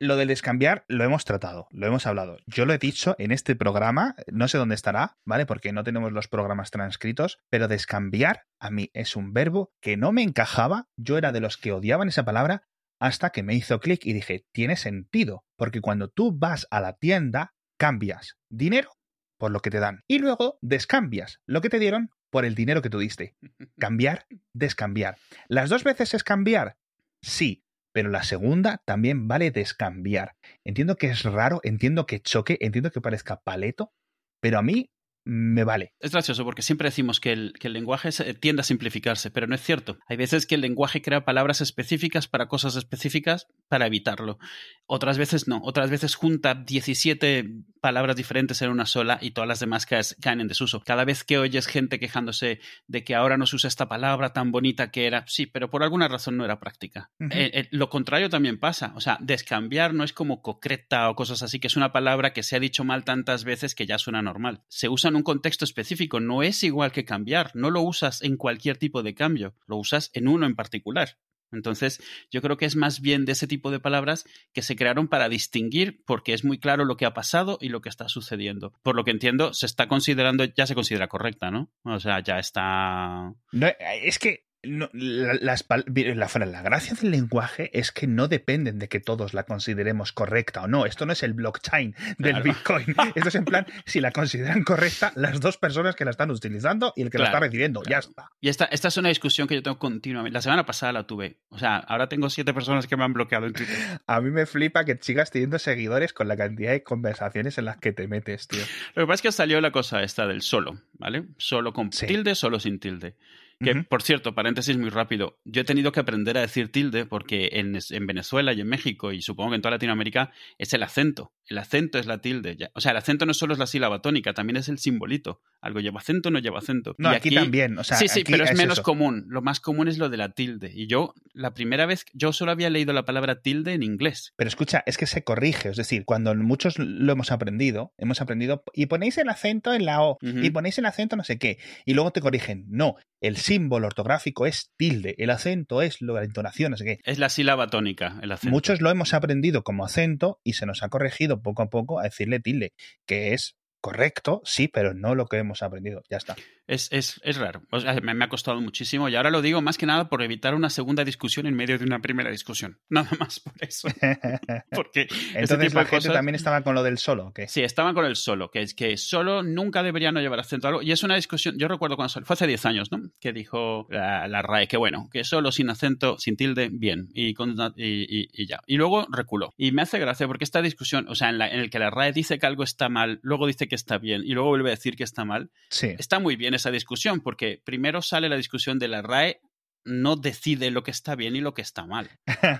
lo 0.00 0.16
del 0.16 0.28
descambiar 0.28 0.84
lo 0.88 1.04
hemos 1.04 1.24
tratado, 1.24 1.68
lo 1.70 1.86
hemos 1.86 2.06
hablado. 2.06 2.38
Yo 2.46 2.64
lo 2.64 2.72
he 2.72 2.78
dicho 2.78 3.14
en 3.18 3.30
este 3.30 3.54
programa, 3.54 4.16
no 4.32 4.48
sé 4.48 4.56
dónde 4.56 4.74
estará, 4.74 5.18
¿vale? 5.26 5.44
Porque 5.44 5.72
no 5.72 5.84
tenemos 5.84 6.10
los 6.10 6.26
programas 6.26 6.70
transcritos, 6.70 7.38
pero 7.50 7.68
descambiar 7.68 8.46
a 8.58 8.70
mí 8.70 8.90
es 8.94 9.14
un 9.14 9.34
verbo 9.34 9.72
que 9.80 9.98
no 9.98 10.10
me 10.12 10.22
encajaba. 10.22 10.88
Yo 10.96 11.18
era 11.18 11.32
de 11.32 11.40
los 11.40 11.58
que 11.58 11.72
odiaban 11.72 12.08
esa 12.08 12.24
palabra 12.24 12.64
hasta 12.98 13.30
que 13.30 13.42
me 13.42 13.54
hizo 13.54 13.78
clic 13.78 14.04
y 14.06 14.14
dije, 14.14 14.46
tiene 14.52 14.76
sentido, 14.76 15.44
porque 15.56 15.82
cuando 15.82 16.08
tú 16.08 16.36
vas 16.36 16.66
a 16.70 16.80
la 16.80 16.94
tienda, 16.94 17.54
cambias 17.78 18.38
dinero 18.48 18.92
por 19.38 19.50
lo 19.50 19.60
que 19.60 19.70
te 19.70 19.80
dan 19.80 20.02
y 20.06 20.18
luego 20.18 20.58
descambias 20.62 21.40
lo 21.46 21.60
que 21.60 21.70
te 21.70 21.78
dieron 21.78 22.10
por 22.30 22.46
el 22.46 22.54
dinero 22.54 22.80
que 22.80 22.90
tú 22.90 22.98
diste. 22.98 23.36
Cambiar, 23.78 24.26
descambiar. 24.54 25.18
¿Las 25.48 25.68
dos 25.68 25.84
veces 25.84 26.14
es 26.14 26.24
cambiar? 26.24 26.76
Sí, 27.22 27.64
pero 27.92 28.10
la 28.10 28.22
segunda 28.22 28.82
también 28.84 29.28
vale 29.28 29.50
descambiar. 29.50 30.36
Entiendo 30.64 30.96
que 30.96 31.08
es 31.08 31.22
raro, 31.24 31.60
entiendo 31.62 32.06
que 32.06 32.20
choque, 32.20 32.58
entiendo 32.60 32.90
que 32.90 33.00
parezca 33.00 33.40
paleto, 33.40 33.92
pero 34.40 34.58
a 34.58 34.62
mí 34.62 34.90
me 35.24 35.64
vale. 35.64 35.92
Es 36.00 36.12
gracioso 36.12 36.44
porque 36.44 36.62
siempre 36.62 36.88
decimos 36.88 37.20
que 37.20 37.32
el, 37.32 37.54
lenguaje 37.62 38.10
tiende 38.34 38.60
a 38.60 38.64
simplificarse, 38.64 39.30
pero 39.30 39.46
no 39.46 39.54
es 39.54 39.62
cierto. 39.62 39.98
Hay 40.08 40.16
veces 40.16 40.46
que 40.46 40.54
el 40.54 40.60
lenguaje 40.60 41.02
crea 41.02 41.24
palabras 41.24 41.60
específicas 41.60 42.26
para 42.26 42.48
cosas 42.48 42.76
específicas 42.76 43.46
para 43.68 43.86
evitarlo. 43.86 44.38
Otras 44.86 45.18
veces 45.18 45.46
no. 45.46 45.60
Otras 45.62 45.90
veces 45.90 46.14
junta 46.14 46.54
17 46.54 47.48
palabras 47.80 48.16
diferentes 48.16 48.60
en 48.62 48.70
una 48.70 48.86
sola 48.86 49.18
y 49.20 49.30
todas 49.30 49.48
las 49.48 49.60
demás 49.60 49.86
caen 49.86 50.40
en 50.40 50.48
desuso. 50.48 50.80
Cada 50.80 51.04
vez 51.04 51.24
que 51.24 51.38
oyes 51.38 51.66
gente 51.66 51.98
quejándose 51.98 52.60
de 52.86 53.04
que 53.04 53.14
ahora 53.14 53.36
no 53.36 53.46
se 53.46 53.56
usa 53.56 53.68
esta 53.68 53.88
palabra 53.88 54.32
tan 54.32 54.50
bonita 54.52 54.90
que 54.90 55.06
era, 55.06 55.24
sí, 55.26 55.46
pero 55.46 55.70
por 55.70 55.82
alguna 55.82 56.08
razón 56.08 56.36
no 56.36 56.44
era 56.44 56.60
práctica. 56.60 57.10
Eh, 57.20 57.50
eh, 57.54 57.68
lo 57.70 57.88
contrario 57.88 58.28
también 58.28 58.58
pasa. 58.58 58.92
O 58.96 59.00
sea, 59.00 59.18
descambiar 59.20 59.94
no 59.94 60.04
es 60.04 60.12
como 60.12 60.42
concreta 60.42 61.08
o 61.10 61.14
cosas 61.14 61.42
así, 61.42 61.60
que 61.60 61.66
es 61.66 61.76
una 61.76 61.92
palabra 61.92 62.32
que 62.32 62.42
se 62.42 62.56
ha 62.56 62.60
dicho 62.60 62.84
mal 62.84 63.04
tantas 63.04 63.44
veces 63.44 63.74
que 63.74 63.86
ya 63.86 63.98
suena 63.98 64.22
normal. 64.22 64.62
Se 64.68 64.88
usa 64.88 65.09
en 65.10 65.16
un 65.16 65.22
contexto 65.22 65.64
específico, 65.64 66.20
no 66.20 66.42
es 66.42 66.62
igual 66.62 66.92
que 66.92 67.04
cambiar, 67.04 67.50
no 67.54 67.70
lo 67.70 67.82
usas 67.82 68.22
en 68.22 68.36
cualquier 68.36 68.78
tipo 68.78 69.02
de 69.02 69.14
cambio, 69.14 69.54
lo 69.66 69.76
usas 69.76 70.10
en 70.14 70.28
uno 70.28 70.46
en 70.46 70.56
particular. 70.56 71.18
Entonces, 71.52 72.00
yo 72.30 72.42
creo 72.42 72.56
que 72.56 72.64
es 72.64 72.76
más 72.76 73.00
bien 73.00 73.24
de 73.24 73.32
ese 73.32 73.46
tipo 73.46 73.70
de 73.70 73.80
palabras 73.80 74.24
que 74.52 74.62
se 74.62 74.76
crearon 74.76 75.08
para 75.08 75.28
distinguir, 75.28 76.02
porque 76.06 76.32
es 76.32 76.44
muy 76.44 76.58
claro 76.58 76.84
lo 76.84 76.96
que 76.96 77.06
ha 77.06 77.14
pasado 77.14 77.58
y 77.60 77.68
lo 77.68 77.80
que 77.80 77.88
está 77.88 78.08
sucediendo. 78.08 78.72
Por 78.82 78.94
lo 78.94 79.04
que 79.04 79.10
entiendo, 79.10 79.52
se 79.52 79.66
está 79.66 79.88
considerando, 79.88 80.44
ya 80.44 80.66
se 80.66 80.74
considera 80.74 81.08
correcta, 81.08 81.50
¿no? 81.50 81.72
O 81.82 81.98
sea, 81.98 82.22
ya 82.22 82.38
está. 82.38 83.34
No, 83.52 83.66
es 84.02 84.18
que 84.18 84.49
no, 84.62 84.90
la, 84.92 85.34
la, 85.34 86.62
gracia 86.62 86.94
del 86.94 87.10
lenguaje 87.10 87.70
es 87.78 87.92
que 87.92 88.06
no 88.06 88.28
dependen 88.28 88.78
de 88.78 88.88
que 88.88 89.00
todos 89.00 89.32
la 89.32 89.44
consideremos 89.44 90.12
correcta 90.12 90.62
o 90.62 90.68
no. 90.68 90.86
Esto 90.86 91.06
no 91.06 91.12
es 91.12 91.22
el 91.22 91.32
blockchain 91.32 91.94
del 92.18 92.42
Bitcoin. 92.42 92.86
Esto 93.14 93.28
es 93.28 93.34
en 93.34 93.44
plan, 93.44 93.66
si 93.86 94.00
la 94.00 94.10
consideran 94.10 94.62
correcta, 94.64 95.12
las 95.16 95.40
dos 95.40 95.56
personas 95.56 95.96
que 95.96 96.04
la 96.04 96.10
están 96.10 96.30
utilizando 96.30 96.92
y 96.96 97.02
el 97.02 97.10
que 97.10 97.18
la 97.18 97.26
está 97.26 97.40
recibiendo. 97.40 97.82
Ya 97.88 97.98
está. 97.98 98.32
Y 98.40 98.48
esta, 98.48 98.66
esta 98.66 98.88
es 98.88 98.96
una 98.96 99.08
discusión 99.08 99.48
que 99.48 99.54
yo 99.54 99.62
tengo 99.62 99.78
continuamente. 99.78 100.34
La 100.34 100.42
semana 100.42 100.66
pasada 100.66 100.92
la 100.92 101.06
tuve. 101.06 101.38
O 101.48 101.58
sea, 101.58 101.78
ahora 101.78 102.08
tengo 102.08 102.28
siete 102.28 102.52
personas 102.52 102.86
que 102.86 102.96
me 102.96 103.04
han 103.04 103.14
bloqueado 103.14 103.46
en 103.46 103.54
Twitter. 103.54 103.76
A 104.06 104.20
mí 104.20 104.30
me 104.30 104.44
flipa 104.44 104.84
que 104.84 104.98
sigas 105.00 105.30
teniendo 105.30 105.58
seguidores 105.58 106.12
con 106.12 106.28
la 106.28 106.36
cantidad 106.36 106.72
de 106.72 106.82
conversaciones 106.82 107.56
en 107.56 107.64
las 107.64 107.78
que 107.78 107.92
te 107.92 108.08
metes, 108.08 108.46
tío. 108.46 108.60
Lo 108.94 109.02
que 109.02 109.06
pasa 109.06 109.14
es 109.14 109.22
que 109.22 109.32
salió 109.32 109.60
la 109.60 109.70
cosa 109.70 110.02
esta 110.02 110.26
del 110.26 110.42
solo, 110.42 110.80
¿vale? 110.94 111.24
Solo 111.38 111.72
con 111.72 111.90
tilde, 111.90 112.34
solo 112.34 112.60
sin 112.60 112.78
tilde. 112.78 113.16
Que, 113.62 113.74
por 113.74 114.02
cierto, 114.02 114.34
paréntesis 114.34 114.78
muy 114.78 114.88
rápido, 114.88 115.38
yo 115.44 115.60
he 115.60 115.64
tenido 115.64 115.92
que 115.92 116.00
aprender 116.00 116.38
a 116.38 116.40
decir 116.40 116.72
tilde 116.72 117.04
porque 117.04 117.50
en, 117.52 117.76
en, 117.90 118.06
Venezuela 118.06 118.54
y 118.54 118.60
en 118.62 118.68
México 118.68 119.12
y 119.12 119.20
supongo 119.20 119.50
que 119.50 119.56
en 119.56 119.62
toda 119.62 119.72
Latinoamérica 119.72 120.32
es 120.56 120.72
el 120.72 120.82
acento. 120.82 121.32
El 121.50 121.58
acento 121.58 121.98
es 121.98 122.06
la 122.06 122.18
tilde. 122.18 122.56
O 122.74 122.80
sea, 122.80 122.92
el 122.92 122.96
acento 122.96 123.26
no 123.26 123.34
solo 123.34 123.52
es 123.52 123.58
la 123.58 123.66
sílaba 123.66 124.00
tónica, 124.00 124.32
también 124.32 124.56
es 124.56 124.68
el 124.68 124.78
simbolito. 124.78 125.42
Algo 125.60 125.80
lleva 125.80 125.98
acento, 125.98 126.30
no 126.30 126.38
lleva 126.38 126.60
acento. 126.60 126.94
No, 126.96 127.08
aquí, 127.08 127.34
también. 127.34 127.76
O 127.76 127.82
sea, 127.82 127.96
sí, 127.96 128.06
sí, 128.06 128.22
pero 128.24 128.44
es, 128.44 128.56
menos 128.56 128.80
común. 128.80 129.26
Lo 129.28 129.42
más 129.42 129.58
común 129.58 129.88
es 129.88 129.98
lo 129.98 130.08
de 130.08 130.16
la 130.16 130.30
tilde. 130.30 130.70
Y 130.72 130.86
yo, 130.86 131.12
la 131.34 131.52
primera 131.52 131.86
vez, 131.86 132.04
yo 132.14 132.32
solo 132.32 132.52
había 132.52 132.70
leído 132.70 132.92
la 132.92 133.04
palabra 133.04 133.40
tilde 133.40 133.74
en 133.74 133.82
inglés. 133.82 134.32
Pero 134.36 134.46
escucha, 134.46 134.84
es 134.86 134.96
que 134.96 135.06
se 135.06 135.24
corrige. 135.24 135.70
Es 135.70 135.76
decir, 135.76 136.04
cuando 136.04 136.32
muchos 136.36 136.78
lo 136.78 137.12
hemos 137.12 137.32
aprendido, 137.32 137.92
hemos 137.98 138.20
aprendido, 138.20 138.62
y 138.72 138.86
ponéis 138.86 139.18
el 139.18 139.28
acento 139.28 139.74
en 139.74 139.86
la 139.86 140.02
O, 140.02 140.18
y 140.22 140.50
ponéis 140.50 140.78
el 140.78 140.86
acento 140.86 141.16
no 141.16 141.24
sé 141.24 141.38
qué, 141.38 141.58
y 141.84 141.94
luego 141.94 142.12
te 142.12 142.20
corrigen. 142.20 142.66
No, 142.68 142.94
el 143.20 143.36
símbolo 143.36 143.86
ortográfico 143.86 144.46
es 144.46 144.70
tilde, 144.76 145.14
el 145.18 145.30
acento 145.30 145.82
es 145.82 146.00
lo 146.00 146.14
de 146.14 146.20
la 146.20 146.26
entonación, 146.26 146.70
no 146.70 146.76
sé 146.76 146.84
qué. 146.84 146.98
Es 147.04 147.18
la 147.18 147.28
sílaba 147.28 147.66
tónica, 147.66 148.18
el 148.22 148.32
acento. 148.32 148.52
Muchos 148.52 148.80
lo 148.80 148.90
hemos 148.90 149.14
aprendido 149.14 149.62
como 149.62 149.84
acento 149.84 150.40
y 150.44 150.54
se 150.54 150.66
nos 150.66 150.82
ha 150.82 150.88
corregido 150.88 151.39
poco 151.42 151.62
a 151.62 151.70
poco 151.70 151.98
a 152.00 152.04
decirle 152.04 152.40
tilde, 152.40 152.72
que 153.06 153.34
es 153.34 153.56
correcto, 153.80 154.42
sí, 154.44 154.68
pero 154.68 154.94
no 154.94 155.14
lo 155.14 155.26
que 155.26 155.38
hemos 155.38 155.62
aprendido. 155.62 156.02
Ya 156.10 156.18
está. 156.18 156.36
Es, 156.70 156.88
es, 156.92 157.20
es 157.24 157.36
raro. 157.36 157.62
me, 158.02 158.24
ha 158.24 158.28
costado 158.28 158.60
muchísimo 158.60 159.08
y 159.08 159.16
ahora 159.16 159.30
lo 159.30 159.42
digo 159.42 159.60
más 159.60 159.76
que 159.76 159.86
nada 159.86 160.08
por 160.08 160.22
evitar 160.22 160.54
una 160.54 160.70
segunda 160.70 161.02
discusión 161.02 161.46
en 161.46 161.56
medio 161.56 161.76
de 161.78 161.84
una 161.84 161.98
primera 161.98 162.30
discusión. 162.30 162.78
Nada 162.88 163.10
más 163.18 163.40
por 163.40 163.54
eso. 163.58 163.88
Porque 164.70 165.08
Entonces 165.34 165.74
la 165.74 165.84
gente 165.84 166.10
también 166.10 166.36
estaba 166.36 166.62
con 166.62 166.76
lo 166.76 166.84
del 166.84 166.98
solo. 166.98 167.32
¿qué? 167.34 167.48
Sí, 167.48 167.62
estaban 167.62 167.92
con 167.92 168.04
el 168.04 168.14
solo, 168.14 168.52
que 168.52 168.62
es 168.62 168.74
que 168.74 168.96
solo 168.96 169.42
nunca 169.42 169.82
debería 169.82 170.12
no 170.12 170.20
llevar 170.20 170.38
acento 170.38 170.68
a 170.68 170.70
algo. 170.70 170.82
Y 170.82 170.92
es 170.92 171.02
una 171.02 171.16
discusión, 171.16 171.56
yo 171.58 171.66
recuerdo 171.66 171.96
cuando 171.96 172.20
fue 172.24 172.34
hace 172.34 172.46
10 172.46 172.66
años, 172.66 172.92
¿no? 172.92 173.00
Que 173.20 173.32
dijo 173.32 173.88
la, 173.90 174.42
RAE 174.42 174.68
que 174.68 174.76
bueno, 174.76 175.08
que 175.12 175.24
solo 175.24 175.50
sin 175.50 175.70
acento, 175.70 176.18
sin 176.18 176.36
tilde, 176.36 176.68
bien. 176.70 177.08
Y, 177.14 177.34
y, 177.76 178.46
ya. 178.46 178.60
Y 178.66 178.76
luego 178.76 179.08
reculó. 179.10 179.52
Y 179.56 179.72
me 179.72 179.82
hace 179.82 179.98
gracia 179.98 180.28
porque 180.28 180.44
esta 180.44 180.62
discusión, 180.62 181.06
o 181.08 181.16
sea, 181.16 181.30
en, 181.30 181.38
la, 181.38 181.48
en 181.48 181.58
el 181.58 181.70
que 181.70 181.80
la 181.80 181.90
RAE 181.90 182.12
dice 182.12 182.38
que 182.38 182.46
algo 182.46 182.62
está 182.62 182.88
mal, 182.88 183.18
luego 183.22 183.48
dice 183.48 183.66
que 183.70 183.76
está 183.76 183.96
bien 183.96 184.22
y 184.22 184.34
luego 184.34 184.50
vuelve 184.50 184.68
a 184.68 184.76
decir 184.76 184.96
que 184.96 185.04
está 185.04 185.24
mal, 185.24 185.50
sí. 185.70 185.94
está 185.98 186.18
muy 186.18 186.36
bien 186.36 186.52
esa 186.52 186.70
discusión, 186.70 187.20
porque 187.22 187.62
primero 187.64 188.02
sale 188.02 188.28
la 188.28 188.36
discusión 188.36 188.78
de 188.78 188.88
la 188.88 189.00
RAE 189.00 189.40
no 189.84 190.16
decide 190.16 190.70
lo 190.70 190.82
que 190.82 190.90
está 190.90 191.14
bien 191.14 191.36
y 191.36 191.40
lo 191.40 191.54
que 191.54 191.62
está 191.62 191.86
mal. 191.86 192.10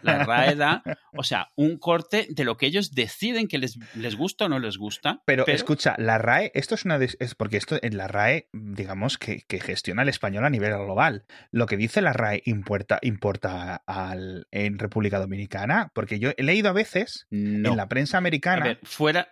La 0.02 0.24
RAE 0.24 0.56
da, 0.56 0.82
o 1.12 1.22
sea, 1.22 1.50
un 1.56 1.78
corte 1.78 2.26
de 2.30 2.44
lo 2.44 2.56
que 2.56 2.66
ellos 2.66 2.92
deciden 2.92 3.48
que 3.48 3.58
les, 3.58 3.78
les 3.94 4.16
gusta 4.16 4.46
o 4.46 4.48
no 4.48 4.58
les 4.58 4.78
gusta. 4.78 5.22
Pero, 5.26 5.46
escucha, 5.46 5.94
la 5.98 6.18
RAE, 6.18 6.50
esto 6.54 6.74
es 6.74 6.84
una. 6.84 6.96
Es 6.96 7.34
porque 7.34 7.56
esto 7.56 7.78
en 7.80 7.96
la 7.96 8.08
RAE, 8.08 8.48
digamos 8.52 9.18
que, 9.18 9.44
gestiona 9.60 10.02
el 10.02 10.08
español 10.08 10.44
a 10.44 10.50
nivel 10.50 10.72
global. 10.72 11.24
Lo 11.50 11.66
que 11.66 11.76
dice 11.76 12.00
la 12.00 12.12
RAE 12.12 12.42
importa, 12.44 12.98
importa 13.02 13.82
al, 13.86 14.46
en 14.50 14.78
República 14.78 15.18
Dominicana, 15.18 15.90
porque 15.94 16.18
yo 16.18 16.30
he 16.36 16.42
leído 16.42 16.70
a 16.70 16.72
veces 16.72 17.26
en 17.30 17.76
la 17.76 17.88
prensa 17.88 18.18
americana. 18.18 18.62
A 18.62 18.68
ver, 18.68 18.80
fuera, 18.82 19.28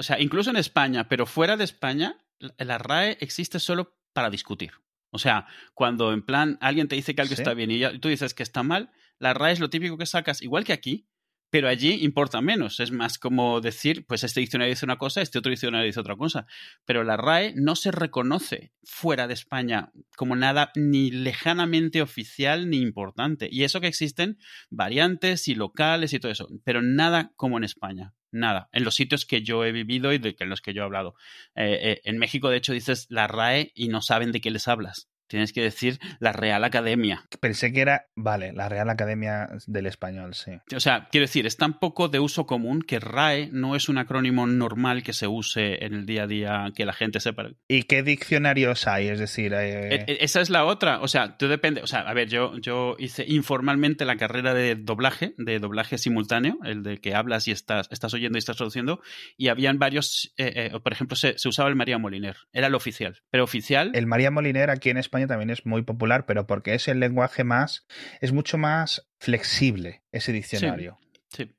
o 0.00 0.02
sea, 0.02 0.18
incluso 0.18 0.48
en 0.48 0.56
España, 0.56 1.08
pero 1.08 1.26
fuera 1.26 1.58
de 1.58 1.64
España, 1.64 2.16
la 2.56 2.78
RAE 2.78 3.18
existe 3.20 3.60
solo 3.60 3.98
para 4.14 4.30
discutir. 4.30 4.72
O 5.10 5.18
sea, 5.18 5.46
cuando 5.74 6.14
en 6.14 6.22
plan 6.22 6.56
alguien 6.62 6.88
te 6.88 6.96
dice 6.96 7.14
que 7.14 7.20
algo 7.20 7.34
está 7.34 7.52
bien 7.52 7.70
y 7.70 7.98
tú 7.98 8.08
dices 8.08 8.32
que 8.32 8.42
está 8.42 8.62
mal, 8.62 8.90
la 9.18 9.34
RAE 9.34 9.52
es 9.52 9.60
lo 9.60 9.68
típico 9.68 9.98
que 9.98 10.06
sacas, 10.06 10.40
igual 10.40 10.64
que 10.64 10.72
aquí, 10.72 11.06
pero 11.50 11.68
allí 11.68 12.02
importa 12.02 12.40
menos. 12.40 12.80
Es 12.80 12.92
más 12.92 13.18
como 13.18 13.60
decir, 13.60 14.06
pues 14.06 14.24
este 14.24 14.40
diccionario 14.40 14.72
dice 14.72 14.86
una 14.86 14.96
cosa, 14.96 15.20
este 15.20 15.38
otro 15.38 15.50
diccionario 15.50 15.84
dice 15.84 16.00
otra 16.00 16.16
cosa. 16.16 16.46
Pero 16.86 17.04
la 17.04 17.18
RAE 17.18 17.52
no 17.54 17.76
se 17.76 17.90
reconoce 17.90 18.72
fuera 18.82 19.26
de 19.26 19.34
España 19.34 19.92
como 20.16 20.34
nada 20.34 20.72
ni 20.76 21.10
lejanamente 21.10 22.00
oficial 22.00 22.70
ni 22.70 22.78
importante. 22.78 23.50
Y 23.52 23.64
eso 23.64 23.82
que 23.82 23.88
existen 23.88 24.38
variantes 24.70 25.46
y 25.46 25.54
locales 25.54 26.14
y 26.14 26.20
todo 26.20 26.32
eso, 26.32 26.48
pero 26.64 26.80
nada 26.80 27.34
como 27.36 27.58
en 27.58 27.64
España 27.64 28.14
nada, 28.30 28.68
en 28.72 28.84
los 28.84 28.94
sitios 28.94 29.26
que 29.26 29.42
yo 29.42 29.64
he 29.64 29.72
vivido 29.72 30.12
y 30.12 30.18
de 30.18 30.34
los 30.40 30.60
que 30.60 30.72
yo 30.72 30.82
he 30.82 30.84
hablado. 30.84 31.14
Eh, 31.54 31.78
eh, 31.82 32.00
en 32.04 32.18
México, 32.18 32.50
de 32.50 32.56
hecho, 32.56 32.72
dices 32.72 33.06
la 33.10 33.26
RAE 33.26 33.72
y 33.74 33.88
no 33.88 34.02
saben 34.02 34.32
de 34.32 34.40
qué 34.40 34.50
les 34.50 34.68
hablas. 34.68 35.09
Tienes 35.30 35.52
que 35.52 35.62
decir 35.62 36.00
la 36.18 36.32
Real 36.32 36.64
Academia. 36.64 37.24
Pensé 37.38 37.72
que 37.72 37.82
era, 37.82 38.06
vale, 38.16 38.52
la 38.52 38.68
Real 38.68 38.90
Academia 38.90 39.48
del 39.68 39.86
Español, 39.86 40.34
sí. 40.34 40.50
O 40.74 40.80
sea, 40.80 41.06
quiero 41.12 41.24
decir, 41.24 41.46
es 41.46 41.56
tan 41.56 41.78
poco 41.78 42.08
de 42.08 42.18
uso 42.18 42.46
común 42.46 42.82
que 42.82 42.98
RAE 42.98 43.48
no 43.52 43.76
es 43.76 43.88
un 43.88 43.98
acrónimo 43.98 44.48
normal 44.48 45.04
que 45.04 45.12
se 45.12 45.28
use 45.28 45.84
en 45.84 45.94
el 45.94 46.04
día 46.04 46.24
a 46.24 46.26
día, 46.26 46.72
que 46.74 46.84
la 46.84 46.92
gente 46.92 47.20
sepa. 47.20 47.48
¿Y 47.68 47.84
qué 47.84 48.02
diccionarios 48.02 48.88
hay? 48.88 49.06
Es 49.06 49.20
decir, 49.20 49.52
eh, 49.54 49.94
e, 49.94 50.04
e, 50.08 50.18
esa 50.20 50.40
es 50.40 50.50
la 50.50 50.64
otra. 50.64 51.00
O 51.00 51.06
sea, 51.06 51.38
tú 51.38 51.46
depende. 51.46 51.80
O 51.80 51.86
sea, 51.86 52.00
a 52.00 52.12
ver, 52.12 52.28
yo, 52.28 52.58
yo 52.58 52.96
hice 52.98 53.24
informalmente 53.28 54.04
la 54.04 54.16
carrera 54.16 54.52
de 54.52 54.74
doblaje, 54.74 55.34
de 55.38 55.60
doblaje 55.60 55.96
simultáneo, 55.96 56.58
el 56.64 56.82
de 56.82 56.98
que 56.98 57.14
hablas 57.14 57.46
y 57.46 57.52
estás, 57.52 57.86
estás 57.92 58.12
oyendo 58.14 58.36
y 58.36 58.40
estás 58.40 58.56
traduciendo, 58.56 59.00
y 59.36 59.46
habían 59.46 59.78
varios, 59.78 60.34
eh, 60.36 60.70
eh, 60.74 60.80
por 60.82 60.92
ejemplo, 60.92 61.14
se, 61.14 61.38
se 61.38 61.48
usaba 61.48 61.68
el 61.68 61.76
María 61.76 61.98
Moliner, 61.98 62.36
era 62.52 62.66
el 62.66 62.74
oficial. 62.74 63.22
Pero 63.30 63.44
oficial. 63.44 63.92
El 63.94 64.08
María 64.08 64.32
Moliner 64.32 64.70
aquí 64.70 64.90
en 64.90 64.96
España 64.96 65.19
también 65.26 65.50
es 65.50 65.66
muy 65.66 65.82
popular, 65.82 66.26
pero 66.26 66.46
porque 66.46 66.74
es 66.74 66.88
el 66.88 67.00
lenguaje 67.00 67.44
más, 67.44 67.86
es 68.20 68.32
mucho 68.32 68.58
más 68.58 69.08
flexible 69.18 70.02
ese 70.12 70.32
diccionario. 70.32 70.98
Sí. 71.28 71.54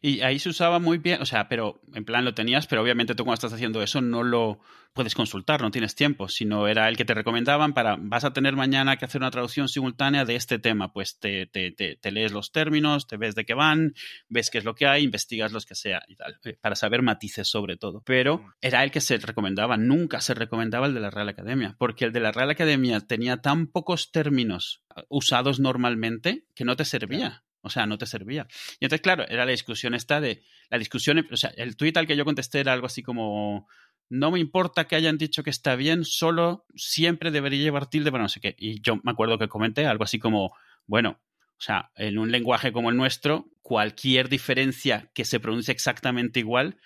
Y 0.00 0.20
ahí 0.22 0.38
se 0.38 0.48
usaba 0.48 0.78
muy 0.78 0.98
bien, 0.98 1.20
o 1.20 1.26
sea, 1.26 1.48
pero 1.48 1.80
en 1.94 2.04
plan 2.04 2.24
lo 2.24 2.34
tenías, 2.34 2.66
pero 2.66 2.82
obviamente 2.82 3.14
tú 3.14 3.24
cuando 3.24 3.34
estás 3.34 3.52
haciendo 3.52 3.82
eso 3.82 4.00
no 4.00 4.22
lo 4.22 4.60
puedes 4.92 5.14
consultar, 5.14 5.62
no 5.62 5.70
tienes 5.70 5.94
tiempo, 5.94 6.28
sino 6.28 6.66
era 6.66 6.88
el 6.88 6.96
que 6.96 7.04
te 7.04 7.14
recomendaban 7.14 7.74
para, 7.74 7.96
vas 7.98 8.24
a 8.24 8.32
tener 8.32 8.56
mañana 8.56 8.96
que 8.96 9.04
hacer 9.04 9.20
una 9.20 9.30
traducción 9.30 9.68
simultánea 9.68 10.24
de 10.24 10.36
este 10.36 10.58
tema, 10.58 10.92
pues 10.92 11.18
te, 11.18 11.46
te, 11.46 11.70
te, 11.70 12.10
lees 12.10 12.32
los 12.32 12.50
términos, 12.50 13.06
te 13.06 13.16
ves 13.16 13.34
de 13.34 13.44
qué 13.44 13.54
van, 13.54 13.94
ves 14.28 14.50
qué 14.50 14.58
es 14.58 14.64
lo 14.64 14.74
que 14.74 14.86
hay, 14.86 15.04
investigas 15.04 15.52
los 15.52 15.66
que 15.66 15.74
sea 15.74 16.02
y 16.08 16.16
tal, 16.16 16.38
eh, 16.44 16.56
para 16.60 16.74
saber 16.74 17.02
matices 17.02 17.48
sobre 17.48 17.76
todo. 17.76 18.02
Pero 18.04 18.38
mm. 18.38 18.52
era 18.60 18.82
el 18.82 18.90
que 18.90 19.00
se 19.00 19.18
recomendaba, 19.18 19.76
nunca 19.76 20.20
se 20.20 20.34
recomendaba 20.34 20.86
el 20.86 20.94
de 20.94 21.00
la 21.00 21.10
Real 21.10 21.28
Academia, 21.28 21.76
porque 21.78 22.06
el 22.06 22.12
de 22.12 22.20
la 22.20 22.32
Real 22.32 22.50
Academia 22.50 23.00
tenía 23.00 23.38
tan 23.38 23.68
pocos 23.68 24.10
términos 24.10 24.82
uh, 24.96 25.02
usados 25.08 25.60
normalmente 25.60 26.46
que 26.54 26.64
no 26.64 26.76
te 26.76 26.84
servía. 26.84 27.44
O 27.62 27.70
sea, 27.70 27.86
no 27.86 27.98
te 27.98 28.06
servía. 28.06 28.46
Y 28.78 28.86
entonces, 28.86 29.02
claro, 29.02 29.26
era 29.28 29.44
la 29.44 29.50
discusión 29.50 29.94
esta 29.94 30.20
de. 30.20 30.42
La 30.70 30.78
discusión. 30.78 31.26
O 31.30 31.36
sea, 31.36 31.50
el 31.56 31.76
tuit 31.76 31.96
al 31.96 32.06
que 32.06 32.16
yo 32.16 32.24
contesté 32.24 32.60
era 32.60 32.72
algo 32.72 32.86
así 32.86 33.02
como 33.02 33.66
no 34.10 34.32
me 34.32 34.40
importa 34.40 34.86
que 34.86 34.96
hayan 34.96 35.16
dicho 35.16 35.44
que 35.44 35.50
está 35.50 35.76
bien, 35.76 36.04
solo 36.04 36.66
siempre 36.74 37.30
debería 37.30 37.62
llevar 37.62 37.88
tilde 37.88 38.10
para 38.10 38.24
no 38.24 38.28
sé 38.28 38.40
qué. 38.40 38.56
Y 38.58 38.82
yo 38.82 38.96
me 39.04 39.12
acuerdo 39.12 39.38
que 39.38 39.48
comenté 39.48 39.86
algo 39.86 40.02
así 40.02 40.18
como, 40.18 40.52
bueno, 40.86 41.20
o 41.56 41.62
sea, 41.62 41.92
en 41.94 42.18
un 42.18 42.32
lenguaje 42.32 42.72
como 42.72 42.90
el 42.90 42.96
nuestro, 42.96 43.48
cualquier 43.62 44.28
diferencia 44.28 45.10
que 45.14 45.24
se 45.24 45.38
pronuncie 45.38 45.72
exactamente 45.72 46.40
igual, 46.40 46.80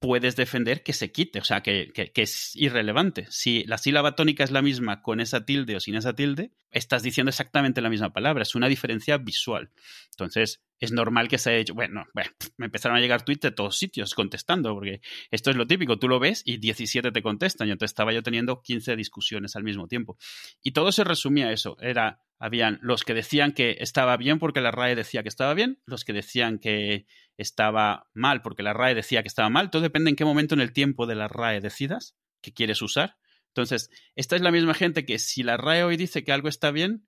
puedes 0.00 0.36
defender 0.36 0.82
que 0.82 0.92
se 0.92 1.10
quite, 1.10 1.40
o 1.40 1.44
sea, 1.44 1.62
que, 1.62 1.92
que, 1.92 2.22
es 2.22 2.54
irrelevante. 2.54 3.26
Si 3.30 3.64
la 3.64 3.78
sílaba 3.78 4.14
tónica 4.14 4.44
es 4.44 4.50
la 4.50 4.62
misma 4.62 5.02
con 5.02 5.20
esa 5.20 5.44
tilde 5.44 5.76
o 5.76 5.80
sin 5.80 5.96
esa 5.96 6.14
tilde, 6.14 6.52
estás 6.70 7.02
diciendo 7.02 7.30
exactamente 7.30 7.80
la 7.80 7.90
misma 7.90 8.12
palabra, 8.12 8.42
es 8.42 8.54
una 8.54 8.68
diferencia 8.68 9.18
visual. 9.18 9.70
Entonces, 10.10 10.62
es 10.78 10.92
normal 10.92 11.28
que 11.28 11.38
se 11.38 11.50
haya 11.50 11.58
hecho. 11.58 11.74
Bueno, 11.74 12.06
me 12.56 12.66
empezaron 12.66 12.96
a 12.96 13.00
llegar 13.00 13.24
tweets 13.24 13.42
de 13.42 13.50
todos 13.50 13.76
sitios 13.76 14.14
contestando, 14.14 14.74
porque 14.74 15.00
esto 15.30 15.50
es 15.50 15.56
lo 15.56 15.66
típico, 15.66 15.98
tú 15.98 16.08
lo 16.08 16.20
ves 16.20 16.42
y 16.44 16.58
17 16.58 17.10
te 17.10 17.22
contestan. 17.22 17.68
Y 17.68 17.72
entonces 17.72 17.92
estaba 17.92 18.12
yo 18.12 18.22
teniendo 18.22 18.62
15 18.62 18.96
discusiones 18.96 19.56
al 19.56 19.64
mismo 19.64 19.88
tiempo. 19.88 20.18
Y 20.62 20.72
todo 20.72 20.92
se 20.92 21.04
resumía 21.04 21.48
a 21.48 21.52
eso. 21.52 21.76
Era, 21.80 22.22
habían 22.38 22.78
los 22.82 23.04
que 23.04 23.14
decían 23.14 23.52
que 23.52 23.76
estaba 23.80 24.16
bien 24.16 24.38
porque 24.38 24.60
la 24.60 24.70
RAE 24.70 24.94
decía 24.94 25.22
que 25.22 25.28
estaba 25.28 25.54
bien, 25.54 25.80
los 25.84 26.04
que 26.04 26.12
decían 26.12 26.58
que 26.58 27.06
estaba 27.36 28.08
mal 28.14 28.42
porque 28.42 28.62
la 28.62 28.72
RAE 28.72 28.94
decía 28.94 29.22
que 29.22 29.28
estaba 29.28 29.50
mal. 29.50 29.70
Todo 29.70 29.82
depende 29.82 30.10
en 30.10 30.16
qué 30.16 30.24
momento 30.24 30.54
en 30.54 30.60
el 30.60 30.72
tiempo 30.72 31.06
de 31.06 31.16
la 31.16 31.28
RAE 31.28 31.60
decidas 31.60 32.16
que 32.40 32.52
quieres 32.52 32.82
usar. 32.82 33.16
Entonces, 33.48 33.90
esta 34.14 34.36
es 34.36 34.42
la 34.42 34.52
misma 34.52 34.74
gente 34.74 35.04
que 35.04 35.18
si 35.18 35.42
la 35.42 35.56
RAE 35.56 35.82
hoy 35.82 35.96
dice 35.96 36.22
que 36.22 36.32
algo 36.32 36.48
está 36.48 36.70
bien, 36.70 37.07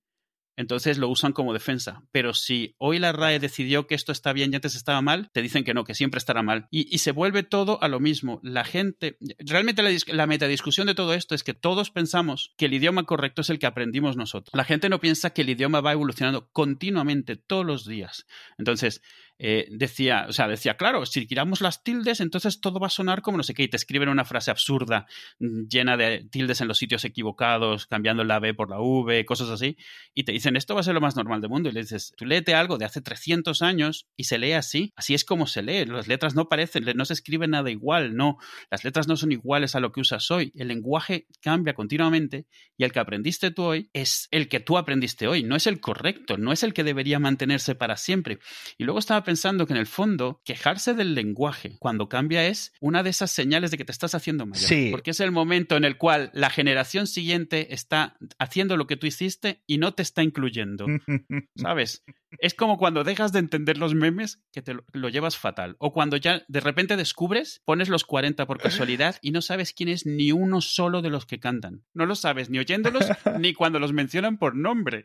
entonces 0.60 0.98
lo 0.98 1.08
usan 1.08 1.32
como 1.32 1.54
defensa. 1.54 2.02
Pero 2.12 2.34
si 2.34 2.74
hoy 2.76 2.98
la 2.98 3.12
RAE 3.12 3.38
decidió 3.38 3.86
que 3.86 3.94
esto 3.94 4.12
está 4.12 4.34
bien 4.34 4.52
y 4.52 4.56
antes 4.56 4.74
estaba 4.74 5.00
mal, 5.00 5.30
te 5.32 5.40
dicen 5.40 5.64
que 5.64 5.72
no, 5.72 5.84
que 5.84 5.94
siempre 5.94 6.18
estará 6.18 6.42
mal. 6.42 6.68
Y, 6.70 6.98
se 6.98 7.12
vuelve 7.12 7.42
todo 7.42 7.82
a 7.82 7.88
lo 7.88 7.98
mismo. 7.98 8.40
La 8.42 8.62
gente, 8.62 9.16
realmente 9.38 9.82
la, 9.82 9.90
la 10.08 10.26
metadiscusión 10.26 10.86
de 10.86 10.94
todo 10.94 11.14
esto 11.14 11.34
es 11.34 11.44
que 11.44 11.54
todos 11.54 11.90
pensamos 11.90 12.52
que 12.58 12.66
el 12.66 12.74
idioma 12.74 13.04
correcto 13.04 13.40
es 13.40 13.48
el 13.48 13.58
que 13.58 13.66
aprendimos 13.66 14.18
nosotros. 14.18 14.50
La 14.52 14.64
gente 14.64 14.90
no 14.90 15.00
piensa 15.00 15.30
que 15.30 15.42
el 15.42 15.48
idioma 15.48 15.80
va 15.80 15.92
evolucionando 15.92 16.50
continuamente 16.52 17.36
todos 17.36 17.64
los 17.64 17.86
días. 17.86 18.26
Entonces, 18.58 19.00
eh, 19.42 19.66
decía, 19.70 20.26
o 20.28 20.32
sea, 20.32 20.48
decía, 20.48 20.76
claro, 20.76 21.06
si 21.06 21.26
quitamos 21.26 21.62
las 21.62 21.82
tildes, 21.82 22.20
entonces 22.20 22.60
todo 22.60 22.78
va 22.78 22.88
a 22.88 22.90
sonar 22.90 23.22
como 23.22 23.38
no 23.38 23.42
sé 23.42 23.54
qué, 23.54 23.62
y 23.62 23.68
te 23.68 23.78
escriben 23.78 24.10
una 24.10 24.26
frase 24.26 24.50
absurda, 24.50 25.06
mm, 25.38 25.62
llena 25.66 25.96
de 25.96 26.28
tildes 26.30 26.60
en 26.60 26.68
los 26.68 26.76
sitios 26.76 27.06
equivocados, 27.06 27.86
cambiando 27.86 28.22
la 28.22 28.38
B 28.38 28.52
por 28.52 28.68
la 28.68 28.80
V, 28.80 29.24
cosas 29.24 29.48
así, 29.48 29.78
y 30.14 30.24
te 30.24 30.32
dicen, 30.32 30.56
esto 30.56 30.74
va 30.74 30.80
a 30.80 30.84
ser 30.84 30.92
lo 30.92 31.00
más 31.00 31.16
normal 31.16 31.40
del 31.40 31.48
mundo, 31.48 31.70
y 31.70 31.72
le 31.72 31.80
dices, 31.80 32.12
tú 32.18 32.26
léete 32.26 32.54
algo 32.54 32.76
de 32.76 32.84
hace 32.84 33.00
300 33.00 33.62
años 33.62 34.06
y 34.14 34.24
se 34.24 34.36
lee 34.36 34.52
así, 34.52 34.92
así 34.94 35.14
es 35.14 35.24
como 35.24 35.46
se 35.46 35.62
lee, 35.62 35.86
las 35.86 36.06
letras 36.06 36.34
no 36.34 36.50
parecen, 36.50 36.84
no 36.94 37.04
se 37.06 37.14
escribe 37.14 37.48
nada 37.48 37.70
igual, 37.70 38.14
no, 38.14 38.36
las 38.70 38.84
letras 38.84 39.08
no 39.08 39.16
son 39.16 39.32
iguales 39.32 39.74
a 39.74 39.80
lo 39.80 39.90
que 39.90 40.00
usas 40.00 40.30
hoy, 40.30 40.52
el 40.54 40.68
lenguaje 40.68 41.26
cambia 41.40 41.72
continuamente, 41.72 42.44
y 42.76 42.84
el 42.84 42.92
que 42.92 42.98
aprendiste 42.98 43.50
tú 43.50 43.62
hoy 43.62 43.88
es 43.94 44.28
el 44.32 44.48
que 44.48 44.60
tú 44.60 44.76
aprendiste 44.76 45.28
hoy, 45.28 45.44
no 45.44 45.56
es 45.56 45.66
el 45.66 45.80
correcto, 45.80 46.36
no 46.36 46.52
es 46.52 46.62
el 46.62 46.74
que 46.74 46.84
debería 46.84 47.18
mantenerse 47.18 47.74
para 47.74 47.96
siempre. 47.96 48.38
Y 48.76 48.84
luego 48.84 48.98
estaba 48.98 49.24
pensando 49.30 49.64
que 49.64 49.74
en 49.74 49.78
el 49.78 49.86
fondo 49.86 50.40
quejarse 50.44 50.92
del 50.92 51.14
lenguaje 51.14 51.76
cuando 51.78 52.08
cambia 52.08 52.48
es 52.48 52.72
una 52.80 53.04
de 53.04 53.10
esas 53.10 53.30
señales 53.30 53.70
de 53.70 53.76
que 53.76 53.84
te 53.84 53.92
estás 53.92 54.16
haciendo 54.16 54.44
mayor. 54.44 54.90
Porque 54.90 55.12
es 55.12 55.20
el 55.20 55.30
momento 55.30 55.76
en 55.76 55.84
el 55.84 55.98
cual 55.98 56.32
la 56.34 56.50
generación 56.50 57.06
siguiente 57.06 57.72
está 57.72 58.16
haciendo 58.40 58.76
lo 58.76 58.88
que 58.88 58.96
tú 58.96 59.06
hiciste 59.06 59.62
y 59.68 59.78
no 59.78 59.94
te 59.94 60.02
está 60.02 60.24
incluyendo. 60.24 60.86
¿Sabes? 61.54 62.02
Es 62.38 62.54
como 62.54 62.76
cuando 62.76 63.04
dejas 63.04 63.30
de 63.30 63.38
entender 63.38 63.78
los 63.78 63.94
memes 63.94 64.42
que 64.50 64.62
te 64.62 64.74
lo, 64.74 65.08
llevas 65.08 65.36
fatal. 65.36 65.76
O 65.78 65.92
cuando 65.92 66.16
ya 66.16 66.42
de 66.48 66.58
repente 66.58 66.96
descubres, 66.96 67.62
pones 67.64 67.88
los 67.88 68.04
40 68.04 68.48
por 68.48 68.58
casualidad 68.58 69.14
y 69.22 69.30
no 69.30 69.42
sabes 69.42 69.72
quién 69.72 69.90
es 69.90 70.06
ni 70.06 70.32
uno 70.32 70.60
solo 70.60 71.02
de 71.02 71.10
los 71.10 71.24
que 71.24 71.38
cantan. 71.38 71.84
No 71.94 72.04
lo 72.04 72.16
sabes 72.16 72.50
ni 72.50 72.58
oyéndolos 72.58 73.04
ni 73.38 73.54
cuando 73.54 73.78
los 73.78 73.92
mencionan 73.92 74.38
por 74.38 74.56
nombre. 74.56 75.04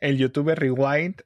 El 0.00 0.18
youtuber 0.18 0.58
Rewind. 0.58 1.22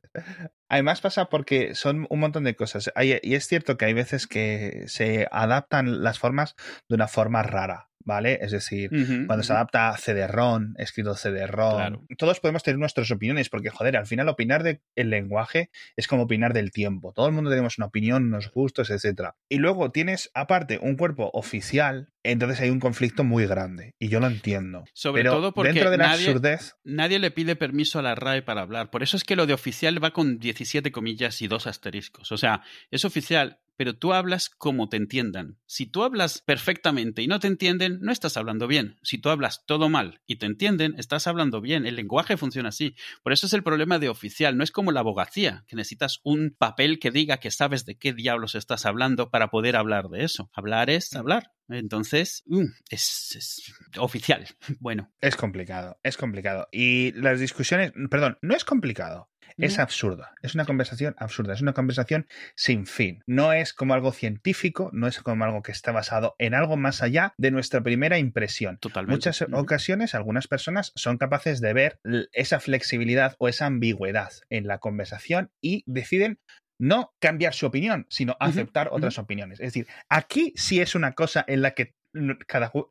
Además 0.69 1.01
pasa 1.01 1.29
porque 1.29 1.75
son 1.75 2.07
un 2.11 2.21
montón 2.21 2.45
de 2.45 2.57
cosas. 2.57 2.91
y 3.03 3.35
es 3.35 3.47
cierto 3.47 3.77
que 3.77 3.85
hay 3.85 3.93
veces 3.93 4.27
que 4.27 4.85
se 4.89 5.29
adaptan 5.31 6.03
las 6.03 6.19
formas 6.19 6.57
de 6.89 6.97
una 6.97 7.09
forma 7.09 7.43
rara. 7.43 7.89
¿Vale? 8.07 8.39
Es 8.41 8.53
decir, 8.53 8.89
cuando 9.27 9.43
se 9.43 9.53
adapta 9.53 9.95
CD-ROM, 9.99 10.75
escrito 10.79 11.15
CD-ROM, 11.15 12.07
todos 12.17 12.41
podemos 12.41 12.63
tener 12.63 12.79
nuestras 12.79 13.11
opiniones, 13.11 13.51
porque, 13.51 13.69
joder, 13.69 13.97
al 13.97 14.07
final 14.07 14.29
opinar 14.29 14.63
del 14.63 14.81
lenguaje 14.97 15.71
es 15.97 16.07
como 16.07 16.23
opinar 16.23 16.55
del 16.55 16.71
tiempo. 16.71 17.13
Todo 17.13 17.27
el 17.27 17.33
mundo 17.33 17.51
tenemos 17.51 17.77
una 17.77 17.89
opinión, 17.89 18.25
unos 18.25 18.51
gustos, 18.51 18.91
etc. 18.91 19.33
Y 19.51 19.59
luego 19.59 19.91
tienes, 19.91 20.31
aparte, 20.33 20.79
un 20.81 20.97
cuerpo 20.97 21.31
oficial, 21.35 22.13
entonces 22.23 22.61
hay 22.61 22.71
un 22.71 22.81
conflicto 22.81 23.25
muy 23.25 23.47
grande, 23.47 23.95
y 23.99 24.09
yo 24.09 24.21
lo 24.21 24.29
entiendo. 24.29 24.85
Sobre 24.95 25.25
todo 25.25 25.53
porque 25.53 25.73
dentro 25.73 25.91
de 25.91 25.99
la 25.99 26.09
nadie, 26.09 26.29
absurdez... 26.29 26.77
nadie 26.85 27.19
le 27.19 27.33
pide 27.33 27.57
permiso 27.57 27.99
a 27.99 28.03
la 28.03 28.15
RAE 28.15 28.43
para 28.43 28.63
hablar. 28.63 28.91
Por 28.91 29.03
eso 29.03 29.17
es 29.17 29.25
que 29.25 29.37
lo 29.37 29.47
de 29.47 29.53
oficial 29.53 30.03
va 30.03 30.13
con 30.13 30.39
17 30.39 30.93
comillas 30.93 31.43
y 31.43 31.49
dos 31.49 31.67
asteriscos. 31.67 32.31
O 32.31 32.37
sea, 32.37 32.63
es 32.93 33.05
oficial, 33.05 33.59
pero 33.77 33.97
tú 33.97 34.13
hablas 34.13 34.49
como 34.49 34.89
te 34.89 34.97
entiendan. 34.97 35.59
Si 35.67 35.87
tú 35.87 36.03
hablas 36.03 36.41
perfectamente 36.41 37.23
y 37.23 37.27
no 37.27 37.41
te 37.41 37.47
entienden, 37.47 37.99
no 38.01 38.13
estás 38.13 38.37
hablando 38.37 38.67
bien. 38.67 38.99
Si 39.03 39.19
tú 39.19 39.31
hablas 39.31 39.65
todo 39.67 39.89
mal 39.89 40.21
y 40.27 40.37
te 40.37 40.47
entienden, 40.47 40.95
estás 40.99 41.27
hablando 41.27 41.61
bien. 41.61 41.87
El 41.87 41.97
lenguaje 41.97 42.37
funciona 42.37 42.71
así. 42.71 42.95
Por 43.23 43.33
eso 43.33 43.47
es 43.47 43.53
el 43.53 43.63
problema 43.63 43.99
de 43.99 44.09
oficial. 44.09 44.57
No 44.57 44.65
es 44.65 44.71
como 44.71 44.93
la 44.93 45.01
abogacía, 45.01 45.65
que 45.67 45.77
necesitas 45.77 46.21
un 46.25 46.55
papel 46.57 46.99
que 46.99 47.11
diga 47.11 47.39
que 47.39 47.51
sabes 47.51 47.85
de 47.85 47.97
qué 47.97 48.13
diablos 48.13 48.55
estás 48.55 48.87
hablando 48.87 49.31
para 49.31 49.49
poder 49.49 49.77
hablar 49.77 50.09
de 50.09 50.25
eso. 50.25 50.51
Hablar 50.53 50.91
es 50.91 51.15
hablar. 51.15 51.53
Entonces, 51.69 52.45
mm, 52.47 52.65
es, 52.91 53.35
es, 53.37 53.73
oficial. 53.99 54.47
Bueno. 54.81 55.11
Es 55.21 55.37
complicado, 55.37 55.99
es 56.03 56.17
complicado. 56.17 56.69
Y 56.71 57.13
las 57.13 57.41
discusiones, 57.41 57.93
perdón, 58.11 58.39
no 58.43 58.55
es 58.55 58.65
complicado. 58.65 59.31
Es 59.57 59.79
absurda, 59.79 60.35
es 60.43 60.55
una 60.55 60.65
conversación 60.65 61.15
absurda, 61.19 61.55
es 61.55 61.63
una 61.63 61.73
conversación 61.73 62.27
sin 62.55 62.87
fin. 62.87 63.23
No 63.27 63.53
es 63.53 63.73
como 63.73 63.95
algo 63.95 64.13
científico, 64.13 64.91
no 64.93 65.07
es 65.07 65.21
como 65.21 65.45
algo 65.45 65.63
que 65.63 65.73
está 65.73 65.93
basado 65.93 66.35
en 66.39 66.55
algo 66.55 66.77
más 66.77 67.03
allá 67.03 67.35
de 67.39 67.51
nuestra 67.51 67.83
primera 67.83 68.19
impresión. 68.19 68.79
Totalmente. 68.79 69.15
Muchas 69.15 69.43
ocasiones 69.53 70.15
algunas 70.15 70.49
personas 70.49 70.93
son 70.95 71.19
capaces 71.19 71.61
de 71.61 71.73
ver 71.73 72.01
esa 72.33 72.61
flexibilidad 72.61 73.37
o 73.39 73.49
esa 73.49 73.67
ambigüedad 73.67 74.33
en 74.51 74.67
la 74.67 74.79
conversación 74.79 75.51
y 75.61 75.85
deciden 75.87 76.39
no 76.79 77.15
cambiar 77.21 77.55
su 77.55 77.67
opinión, 77.67 78.07
sino 78.11 78.37
aceptar 78.39 78.89
otras 78.93 79.19
opiniones. 79.19 79.61
Es 79.61 79.69
decir, 79.69 79.87
aquí 80.09 80.53
sí 80.57 80.81
es 80.81 80.95
una 80.95 81.13
cosa 81.13 81.45
en 81.49 81.63
la 81.63 81.73
que 81.73 81.95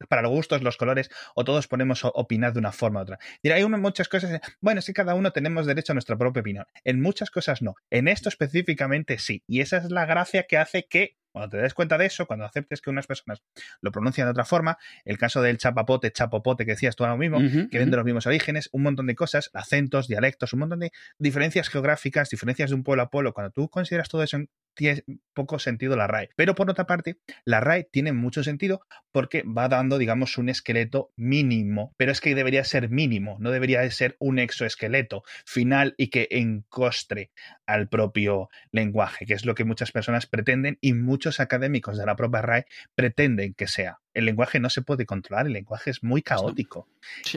para 0.10 0.22
los 0.22 0.32
gustos, 0.32 0.62
los 0.62 0.78
colores, 0.78 1.10
o 1.36 1.44
todos 1.44 1.68
ponemos 1.68 2.04
opinar 2.10 2.54
de 2.54 2.60
una 2.60 2.72
forma 2.72 3.00
u 3.00 3.04
otra. 3.04 3.20
hay 3.44 3.64
muchas 3.66 4.08
cosas, 4.08 4.40
bueno, 4.62 4.80
es 4.80 4.86
que 4.86 4.94
cada 4.94 5.16
uno 5.16 5.32
tenemos 5.32 5.66
derecho 5.66 5.94
a 5.94 5.96
nuestra 5.96 6.18
propia 6.18 6.42
opinión. 6.42 6.66
En 6.84 7.02
muchas 7.02 7.32
cosas 7.32 7.62
no. 7.62 7.76
En 7.90 8.08
esto 8.08 8.30
específicamente 8.30 9.18
sí. 9.18 9.44
Y 9.48 9.62
esa 9.62 9.78
es 9.78 9.92
la 9.92 10.06
gracia 10.06 10.44
que 10.48 10.58
hace 10.58 10.88
que 10.88 11.18
cuando 11.36 11.50
te 11.50 11.58
des 11.58 11.74
cuenta 11.74 11.98
de 11.98 12.06
eso, 12.06 12.26
cuando 12.28 12.46
aceptes 12.46 12.80
que 12.80 12.90
unas 12.90 13.08
personas 13.08 13.44
lo 13.82 13.92
pronuncian 13.92 14.26
de 14.28 14.32
otra 14.32 14.46
forma, 14.46 14.78
el 15.04 15.18
caso 15.18 15.42
del 15.42 15.58
chapapote, 15.58 16.10
chapopote 16.10 16.66
que 16.66 16.72
decías 16.72 16.96
tú 16.96 17.04
ahora 17.04 17.18
mismo, 17.18 17.40
que 17.70 17.78
ven 17.78 17.92
de 17.92 17.98
los 17.98 18.06
mismos 18.06 18.26
orígenes, 18.26 18.70
un 18.72 18.84
montón 18.84 19.06
de 19.08 19.16
cosas, 19.16 19.52
acentos, 19.54 20.08
dialectos, 20.08 20.54
un 20.54 20.60
montón 20.60 20.80
de 20.80 20.94
diferencias 21.20 21.68
geográficas, 21.68 22.30
diferencias 22.30 22.70
de 22.70 22.76
un 22.78 22.84
pueblo 22.84 23.04
a 23.04 23.10
pueblo, 23.10 23.34
cuando 23.34 23.52
tú 23.52 23.68
consideras 23.68 24.08
todo 24.08 24.24
eso 24.24 24.38
tiene 24.76 25.04
poco 25.34 25.58
sentido 25.58 25.96
la 25.96 26.08
RAE. 26.08 26.30
Pero 26.36 26.54
por 26.54 26.70
otra 26.70 26.86
parte, 26.86 27.18
la 27.46 27.60
RAE 27.62 27.88
tiene 27.92 28.14
mucho 28.14 28.44
sentido 28.44 28.86
porque 29.12 29.44
va 29.44 29.68
dando, 29.68 29.98
digamos, 29.98 30.38
un 30.38 30.50
esqueleto 30.50 31.12
mínimo, 31.16 31.94
pero 31.98 32.12
es 32.12 32.22
que 32.22 32.36
debería 32.36 32.64
ser 32.64 32.90
mínimo, 32.90 33.38
no 33.40 33.52
debería 33.52 33.90
ser 33.90 34.16
un 34.20 34.38
exoesqueleto 34.38 35.24
final 35.46 35.96
y 35.98 36.10
que 36.10 36.28
encostre 36.30 37.32
al 37.66 37.88
propio 37.88 38.50
lenguaje, 38.72 39.26
que 39.26 39.34
es 39.34 39.46
lo 39.46 39.56
que 39.56 39.64
muchas 39.64 39.92
personas 39.92 40.28
pretenden 40.28 40.78
y 40.82 40.94
muchos 40.94 41.25
académicos 41.40 41.98
de 41.98 42.06
la 42.06 42.16
propia 42.16 42.42
RAE 42.42 42.66
pretenden 42.96 43.54
que 43.54 43.68
sea. 43.68 44.00
El 44.16 44.26
lenguaje 44.26 44.60
no 44.60 44.70
se 44.70 44.82
puede 44.82 45.06
controlar, 45.06 45.46
el 45.46 45.54
lenguaje 45.54 45.92
es 45.92 46.04
muy 46.04 46.22
caótico. 46.22 46.88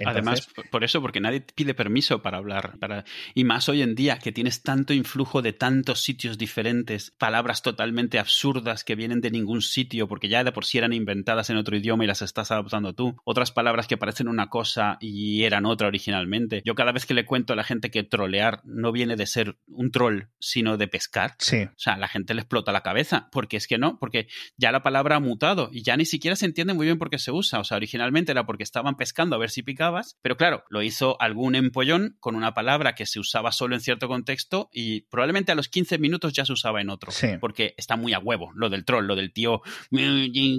además, 0.06 0.48
por 0.70 0.84
eso, 0.84 1.02
porque 1.02 1.20
nadie 1.20 1.40
pide 1.40 1.74
permiso 1.74 2.22
para 2.22 2.38
hablar. 2.38 2.78
Para... 2.78 3.04
Y 3.34 3.44
más 3.44 3.68
hoy 3.68 3.82
en 3.82 3.94
día, 3.94 4.18
que 4.18 4.32
tienes 4.32 4.62
tanto 4.62 4.94
influjo 4.94 5.42
de 5.42 5.52
tantos 5.52 6.00
sitios 6.00 6.38
diferentes, 6.38 7.10
palabras 7.18 7.62
totalmente 7.62 8.18
absurdas 8.18 8.84
que 8.84 8.94
vienen 8.94 9.20
de 9.20 9.30
ningún 9.30 9.60
sitio, 9.60 10.08
porque 10.08 10.28
ya 10.28 10.44
de 10.44 10.52
por 10.52 10.64
sí 10.64 10.78
eran 10.78 10.92
inventadas 10.92 11.50
en 11.50 11.56
otro 11.56 11.76
idioma 11.76 12.04
y 12.04 12.06
las 12.06 12.22
estás 12.22 12.50
adoptando 12.50 12.94
tú. 12.94 13.16
Otras 13.24 13.50
palabras 13.50 13.86
que 13.86 13.96
parecen 13.96 14.28
una 14.28 14.48
cosa 14.48 14.96
y 15.00 15.42
eran 15.44 15.66
otra 15.66 15.88
originalmente. 15.88 16.62
Yo 16.64 16.74
cada 16.74 16.92
vez 16.92 17.06
que 17.06 17.14
le 17.14 17.26
cuento 17.26 17.52
a 17.52 17.56
la 17.56 17.64
gente 17.64 17.90
que 17.90 18.04
trolear 18.04 18.60
no 18.64 18.92
viene 18.92 19.16
de 19.16 19.26
ser 19.26 19.56
un 19.66 19.90
troll, 19.90 20.28
sino 20.38 20.76
de 20.76 20.86
pescar. 20.88 21.34
Sí. 21.38 21.64
O 21.64 21.78
sea, 21.78 21.96
la 21.96 22.08
gente 22.08 22.34
le 22.34 22.42
explota 22.42 22.72
la 22.72 22.82
cabeza, 22.82 23.28
porque 23.32 23.56
es 23.56 23.66
que 23.66 23.78
no, 23.78 23.98
porque 23.98 24.28
ya 24.56 24.70
la 24.70 24.82
palabra 24.82 25.16
ha 25.16 25.20
mutado 25.20 25.70
y 25.72 25.82
ya 25.82 25.96
ni 25.96 26.04
siquiera 26.04 26.36
se 26.36 26.46
entiende 26.46 26.67
muy 26.74 26.86
bien 26.86 26.98
por 26.98 27.10
qué 27.10 27.18
se 27.18 27.30
usa. 27.30 27.60
O 27.60 27.64
sea, 27.64 27.76
originalmente 27.76 28.32
era 28.32 28.46
porque 28.46 28.62
estaban 28.62 28.96
pescando 28.96 29.36
a 29.36 29.38
ver 29.38 29.50
si 29.50 29.62
picabas, 29.62 30.16
pero 30.22 30.36
claro, 30.36 30.64
lo 30.70 30.82
hizo 30.82 31.20
algún 31.20 31.54
empollón 31.54 32.16
con 32.20 32.36
una 32.36 32.54
palabra 32.54 32.94
que 32.94 33.06
se 33.06 33.20
usaba 33.20 33.52
solo 33.52 33.74
en 33.74 33.80
cierto 33.80 34.08
contexto 34.08 34.68
y 34.72 35.02
probablemente 35.02 35.52
a 35.52 35.54
los 35.54 35.68
15 35.68 35.98
minutos 35.98 36.32
ya 36.32 36.44
se 36.44 36.52
usaba 36.52 36.80
en 36.80 36.90
otro. 36.90 37.10
Sí. 37.10 37.28
Porque 37.40 37.74
está 37.76 37.96
muy 37.96 38.12
a 38.12 38.18
huevo, 38.18 38.50
lo 38.54 38.70
del 38.70 38.84
troll, 38.84 39.06
lo 39.06 39.16
del 39.16 39.32
tío 39.32 39.62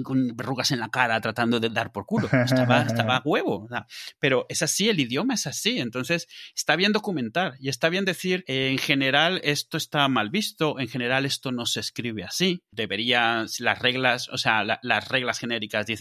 con 0.04 0.36
verrugas 0.36 0.70
en 0.70 0.80
la 0.80 0.88
cara 0.88 1.20
tratando 1.20 1.60
de 1.60 1.68
dar 1.68 1.92
por 1.92 2.06
culo. 2.06 2.28
Estaba, 2.32 2.82
estaba 2.88 3.16
a 3.16 3.22
huevo. 3.24 3.68
pero 4.18 4.46
es 4.48 4.62
así, 4.62 4.88
el 4.88 5.00
idioma 5.00 5.34
es 5.34 5.46
así. 5.46 5.78
Entonces, 5.78 6.28
está 6.54 6.76
bien 6.76 6.92
documentar 6.92 7.54
y 7.60 7.68
está 7.68 7.88
bien 7.88 8.04
decir, 8.04 8.44
en 8.46 8.78
general 8.78 9.40
esto 9.44 9.76
está 9.76 10.08
mal 10.08 10.30
visto, 10.30 10.78
en 10.78 10.88
general 10.88 11.26
esto 11.26 11.52
no 11.52 11.66
se 11.66 11.80
escribe 11.80 12.24
así. 12.24 12.62
Debería, 12.70 13.44
las 13.58 13.78
reglas, 13.78 14.28
o 14.28 14.38
sea, 14.38 14.64
las 14.64 15.08
reglas 15.08 15.38
genéricas 15.38 15.86
dicen 15.86 15.99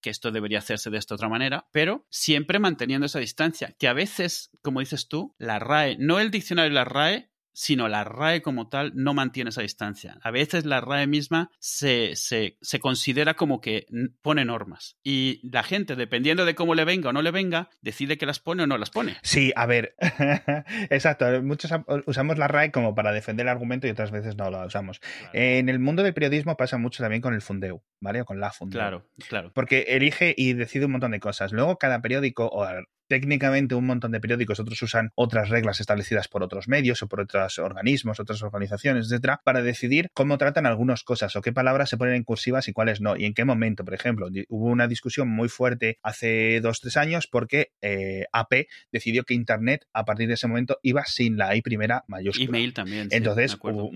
que 0.00 0.10
esto 0.10 0.30
debería 0.30 0.58
hacerse 0.58 0.90
de 0.90 0.98
esta 0.98 1.14
otra 1.14 1.28
manera, 1.28 1.66
pero 1.72 2.06
siempre 2.10 2.58
manteniendo 2.58 3.06
esa 3.06 3.18
distancia, 3.18 3.74
que 3.78 3.88
a 3.88 3.92
veces, 3.92 4.50
como 4.62 4.80
dices 4.80 5.08
tú, 5.08 5.34
la 5.38 5.58
RAE, 5.58 5.96
no 5.98 6.20
el 6.20 6.30
diccionario 6.30 6.70
de 6.70 6.74
la 6.74 6.84
RAE, 6.84 7.30
sino 7.54 7.88
la 7.88 8.04
RAE 8.04 8.42
como 8.42 8.68
tal 8.68 8.92
no 8.94 9.14
mantiene 9.14 9.48
esa 9.48 9.62
distancia. 9.62 10.18
A 10.22 10.30
veces 10.30 10.66
la 10.66 10.80
RAE 10.80 11.06
misma 11.06 11.50
se, 11.58 12.16
se, 12.16 12.58
se, 12.60 12.80
considera 12.80 13.34
como 13.34 13.60
que 13.60 13.86
pone 14.20 14.44
normas 14.44 14.98
y 15.02 15.40
la 15.50 15.62
gente, 15.62 15.96
dependiendo 15.96 16.44
de 16.44 16.54
cómo 16.54 16.74
le 16.74 16.84
venga 16.84 17.10
o 17.10 17.12
no 17.12 17.22
le 17.22 17.30
venga, 17.30 17.70
decide 17.80 18.18
que 18.18 18.26
las 18.26 18.40
pone 18.40 18.64
o 18.64 18.66
no 18.66 18.76
las 18.76 18.90
pone. 18.90 19.16
Sí, 19.22 19.52
a 19.56 19.66
ver, 19.66 19.94
exacto. 20.90 21.24
Muchos 21.42 21.70
usamos 22.06 22.36
la 22.36 22.48
RAE 22.48 22.72
como 22.72 22.94
para 22.94 23.12
defender 23.12 23.46
el 23.46 23.50
argumento 23.50 23.86
y 23.86 23.90
otras 23.90 24.10
veces 24.10 24.36
no 24.36 24.50
la 24.50 24.66
usamos. 24.66 25.00
En 25.32 25.68
el 25.68 25.78
mundo 25.78 26.02
del 26.02 26.12
periodismo 26.12 26.56
pasa 26.56 26.76
mucho 26.76 27.02
también 27.02 27.22
con 27.22 27.34
el 27.34 27.40
fundeu, 27.40 27.82
¿vale? 28.00 28.20
O 28.20 28.24
con 28.24 28.40
la 28.40 28.50
fundeu. 28.50 28.80
Claro, 28.80 29.06
claro. 29.28 29.52
Porque 29.54 29.86
elige 29.88 30.34
y 30.36 30.52
decide 30.54 30.86
un 30.86 30.92
montón 30.92 31.12
de 31.12 31.20
cosas. 31.20 31.52
Luego 31.52 31.78
cada 31.78 32.02
periódico 32.02 32.46
o 32.46 32.66
técnicamente 33.08 33.74
un 33.74 33.86
montón 33.86 34.12
de 34.12 34.20
periódicos, 34.20 34.60
otros 34.60 34.80
usan 34.82 35.10
otras 35.14 35.48
reglas 35.48 35.80
establecidas 35.80 36.28
por 36.28 36.42
otros 36.42 36.68
medios 36.68 37.02
o 37.02 37.08
por 37.08 37.20
otros 37.20 37.58
organismos, 37.58 38.20
otras 38.20 38.42
organizaciones, 38.42 39.06
etcétera, 39.06 39.40
para 39.44 39.62
decidir 39.62 40.08
cómo 40.14 40.38
tratan 40.38 40.66
algunas 40.66 41.04
cosas 41.04 41.36
o 41.36 41.42
qué 41.42 41.52
palabras 41.52 41.90
se 41.90 41.96
ponen 41.96 42.14
en 42.14 42.24
cursivas 42.24 42.68
y 42.68 42.72
cuáles 42.72 43.00
no, 43.00 43.16
y 43.16 43.24
en 43.24 43.34
qué 43.34 43.44
momento. 43.44 43.84
Por 43.84 43.94
ejemplo, 43.94 44.28
hubo 44.48 44.66
una 44.66 44.88
discusión 44.88 45.28
muy 45.28 45.48
fuerte 45.48 45.98
hace 46.02 46.60
dos, 46.60 46.80
tres 46.80 46.96
años 46.96 47.26
porque 47.26 47.72
eh, 47.80 48.24
AP 48.32 48.66
decidió 48.92 49.24
que 49.24 49.34
Internet 49.34 49.86
a 49.92 50.04
partir 50.04 50.28
de 50.28 50.34
ese 50.34 50.48
momento 50.48 50.78
iba 50.82 51.04
sin 51.04 51.36
la 51.36 51.54
I 51.56 51.62
primera 51.62 52.04
mayúscula. 52.08 52.48
Email 52.48 52.74
también. 52.74 53.08
Entonces, 53.10 53.56
hubo, 53.60 53.90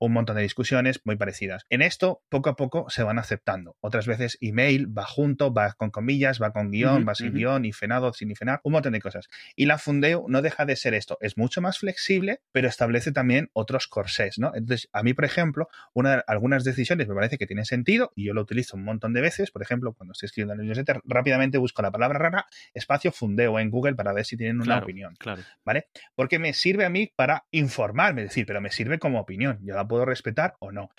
un 0.00 0.12
montón 0.12 0.36
de 0.36 0.42
discusiones 0.42 1.00
muy 1.04 1.16
parecidas. 1.16 1.66
En 1.68 1.82
esto, 1.82 2.22
poco 2.28 2.48
a 2.48 2.56
poco 2.56 2.88
se 2.88 3.02
van 3.02 3.18
aceptando. 3.18 3.76
Otras 3.80 4.06
veces 4.06 4.38
email 4.40 4.86
va 4.96 5.04
junto, 5.04 5.52
va 5.52 5.74
con 5.74 5.90
comillas, 5.90 6.40
va 6.40 6.52
con 6.52 6.70
guion, 6.70 7.06
va 7.06 7.14
sin 7.14 7.34
guion, 7.34 7.66
y 7.66 7.72
fenado, 7.72 8.12
sin 8.14 8.30
ifenar, 8.30 8.60
un 8.64 8.72
montón 8.72 8.94
de 8.94 9.00
cosas. 9.00 9.28
Y 9.54 9.66
la 9.66 9.78
Fundeo 9.78 10.24
no 10.26 10.40
deja 10.42 10.64
de 10.64 10.74
ser 10.76 10.94
esto. 10.94 11.18
Es 11.20 11.36
mucho 11.36 11.60
más 11.60 11.78
flexible, 11.78 12.40
pero 12.50 12.66
establece 12.66 13.12
también 13.12 13.50
otros 13.52 13.86
corsés, 13.88 14.38
¿no? 14.38 14.52
Entonces, 14.54 14.88
a 14.92 15.02
mí, 15.02 15.12
por 15.12 15.26
ejemplo, 15.26 15.68
una, 15.92 16.24
algunas 16.26 16.64
decisiones 16.64 17.06
me 17.06 17.14
parece 17.14 17.36
que 17.36 17.46
tienen 17.46 17.66
sentido 17.66 18.10
y 18.16 18.24
yo 18.24 18.32
lo 18.32 18.40
utilizo 18.40 18.76
un 18.78 18.84
montón 18.84 19.12
de 19.12 19.20
veces. 19.20 19.50
Por 19.50 19.62
ejemplo, 19.62 19.92
cuando 19.92 20.12
estoy 20.12 20.28
escribiendo 20.28 20.54
en 20.54 20.60
el 20.60 20.66
newsletter, 20.66 21.02
rápidamente 21.04 21.58
busco 21.58 21.82
la 21.82 21.90
palabra 21.90 22.18
rara, 22.18 22.46
espacio 22.72 23.12
Fundeo 23.12 23.58
en 23.58 23.70
Google 23.70 23.94
para 23.94 24.14
ver 24.14 24.24
si 24.24 24.38
tienen 24.38 24.62
una 24.62 24.78
opinión. 24.78 25.14
Claro. 25.18 25.42
¿Vale? 25.62 25.88
Porque 26.14 26.38
me 26.38 26.54
sirve 26.54 26.86
a 26.86 26.90
mí 26.90 27.12
para 27.14 27.44
informarme, 27.50 28.22
es 28.22 28.28
decir, 28.30 28.46
pero 28.46 28.62
me 28.62 28.70
sirve 28.70 28.98
como 28.98 29.20
opinión. 29.20 29.58
Yo 29.62 29.74
la 29.74 29.89
puedo 29.90 30.06
respetar 30.06 30.54
o 30.60 30.72
no. 30.72 30.90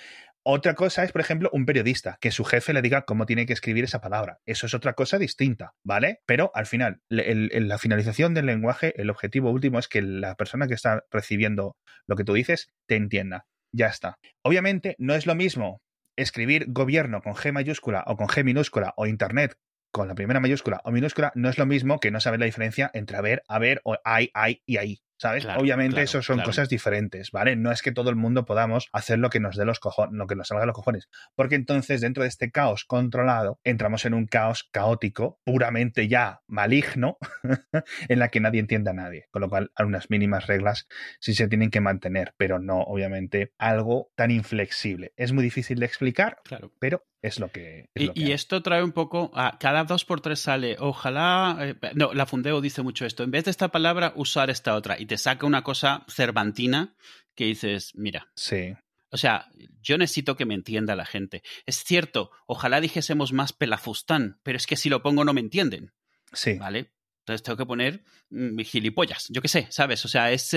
Otra 0.44 0.74
cosa 0.74 1.04
es, 1.04 1.12
por 1.12 1.22
ejemplo, 1.22 1.50
un 1.54 1.66
periodista, 1.66 2.18
que 2.20 2.32
su 2.32 2.44
jefe 2.44 2.74
le 2.74 2.82
diga 2.82 3.04
cómo 3.04 3.26
tiene 3.26 3.46
que 3.46 3.54
escribir 3.54 3.84
esa 3.84 4.02
palabra. 4.02 4.40
Eso 4.46 4.66
es 4.66 4.74
otra 4.74 4.94
cosa 4.94 5.18
distinta, 5.18 5.76
¿vale? 5.84 6.22
Pero 6.26 6.52
al 6.56 6.66
final, 6.66 7.02
en 7.10 7.68
la 7.68 7.78
finalización 7.78 8.34
del 8.34 8.48
lenguaje, 8.48 9.00
el 9.00 9.12
objetivo 9.12 9.52
último 9.52 9.80
es 9.80 9.88
que 9.88 10.02
la 10.02 10.36
persona 10.36 10.68
que 10.68 10.74
está 10.74 11.06
recibiendo 11.12 11.78
lo 12.08 12.16
que 12.16 12.24
tú 12.24 12.34
dices 12.34 12.70
te 12.88 12.96
entienda. 12.96 13.46
Ya 13.72 13.88
está. 13.88 14.18
Obviamente, 14.44 14.96
no 14.98 15.14
es 15.14 15.26
lo 15.28 15.36
mismo 15.36 15.82
escribir 16.18 16.66
gobierno 16.68 17.22
con 17.22 17.36
G 17.36 17.54
mayúscula 17.54 18.04
o 18.08 18.18
con 18.18 18.28
G 18.28 18.44
minúscula 18.44 18.94
o 18.98 19.06
Internet 19.06 19.56
con 19.92 20.08
la 20.08 20.16
primera 20.16 20.40
mayúscula 20.40 20.82
o 20.86 20.92
minúscula, 20.92 21.32
no 21.36 21.50
es 21.50 21.58
lo 21.58 21.66
mismo 21.66 22.00
que 22.00 22.12
no 22.12 22.20
saber 22.20 22.40
la 22.40 22.46
diferencia 22.46 22.90
entre 22.94 23.18
haber, 23.18 23.44
haber 23.48 23.82
o 23.84 23.98
hay, 24.04 24.32
hay 24.34 24.62
y 24.66 24.78
ahí. 24.78 25.02
¿Sabes? 25.22 25.46
Obviamente 25.46 26.02
eso 26.02 26.24
son 26.24 26.42
cosas 26.42 26.68
diferentes, 26.68 27.30
¿vale? 27.30 27.56
No 27.56 27.72
es 27.72 27.84
que 27.84 27.92
todo 27.92 28.10
el 28.10 28.16
mundo 28.16 28.44
podamos 28.44 28.90
hacer 28.92 29.20
lo 29.20 29.30
que 29.30 29.40
nos 29.40 29.56
dé 29.56 29.66
los 29.66 29.80
cojones, 29.80 30.16
lo 30.18 30.26
que 30.26 30.36
nos 30.36 30.48
salga 30.48 30.62
de 30.62 30.66
los 30.66 30.76
cojones. 30.76 31.10
Porque 31.36 31.54
entonces, 31.54 32.02
dentro 32.02 32.24
de 32.24 32.30
este 32.30 32.50
caos 32.50 32.86
controlado, 32.86 33.60
entramos 33.64 34.04
en 34.06 34.16
un 34.16 34.26
caos 34.26 34.68
caótico, 34.72 35.40
puramente 35.44 36.08
ya 36.08 36.42
maligno, 36.48 37.20
en 38.10 38.18
la 38.18 38.30
que 38.30 38.40
nadie 38.40 38.62
entiende 38.62 38.90
a 38.90 38.94
nadie. 38.94 39.28
Con 39.30 39.44
lo 39.44 39.50
cual, 39.50 39.72
algunas 39.76 40.10
mínimas 40.10 40.48
reglas 40.48 40.88
sí 41.20 41.36
se 41.36 41.48
tienen 41.48 41.70
que 41.70 41.82
mantener, 41.82 42.34
pero 42.38 42.58
no, 42.58 42.82
obviamente, 42.82 43.54
algo 43.60 44.10
tan 44.16 44.32
inflexible. 44.32 45.14
Es 45.18 45.34
muy 45.34 45.44
difícil 45.44 45.80
de 45.80 45.86
explicar, 45.86 46.40
claro. 46.44 46.74
pero 46.80 47.06
es 47.22 47.40
lo 47.40 47.52
que. 47.52 47.90
y, 47.94 48.32
esto 48.32 48.64
trae 48.64 48.84
un 48.84 48.94
poco. 48.94 49.32
A, 49.36 49.58
cada 49.60 49.84
dos 49.84 50.06
por 50.06 50.22
tres 50.22 50.40
sale, 50.40 50.78
ojalá. 50.80 51.56
Eh, 51.60 51.76
no, 51.94 52.14
la 52.14 52.26
Fundeo 52.26 52.62
dice 52.62 52.82
mucho 52.82 53.06
esto. 53.06 53.24
En 53.24 53.30
vez 53.30 53.46
de 53.46 53.52
esta 53.52 53.70
palabra, 53.70 54.14
usar 54.16 54.50
esta 54.50 54.76
otra. 54.76 55.00
Y 55.00 55.06
te 55.12 55.18
saca 55.18 55.46
una 55.46 55.62
cosa 55.62 56.06
cervantina 56.08 56.96
que 57.36 57.44
dices, 57.44 57.92
mira. 57.96 58.32
Sí. 58.34 58.78
O 59.10 59.18
sea, 59.18 59.52
yo 59.82 59.98
necesito 59.98 60.38
que 60.38 60.46
me 60.46 60.54
entienda 60.54 60.96
la 60.96 61.06
gente. 61.06 61.44
Es 61.66 61.84
cierto, 61.84 62.32
ojalá 62.48 62.80
dijésemos 62.80 63.34
más 63.34 63.52
pelafustán, 63.52 64.40
pero 64.42 64.56
es 64.56 64.66
que 64.68 64.78
si 64.78 64.88
lo 64.88 65.04
pongo 65.04 65.26
no 65.26 65.34
me 65.34 65.42
entienden. 65.42 65.92
Sí. 66.32 66.54
¿Vale? 66.54 66.94
Entonces 67.22 67.44
tengo 67.44 67.58
que 67.58 67.66
poner 67.68 68.04
mm, 68.32 68.60
gilipollas, 68.62 69.28
yo 69.30 69.42
qué 69.42 69.48
sé, 69.48 69.68
¿sabes? 69.70 70.04
O 70.06 70.08
sea, 70.08 70.32
es, 70.32 70.56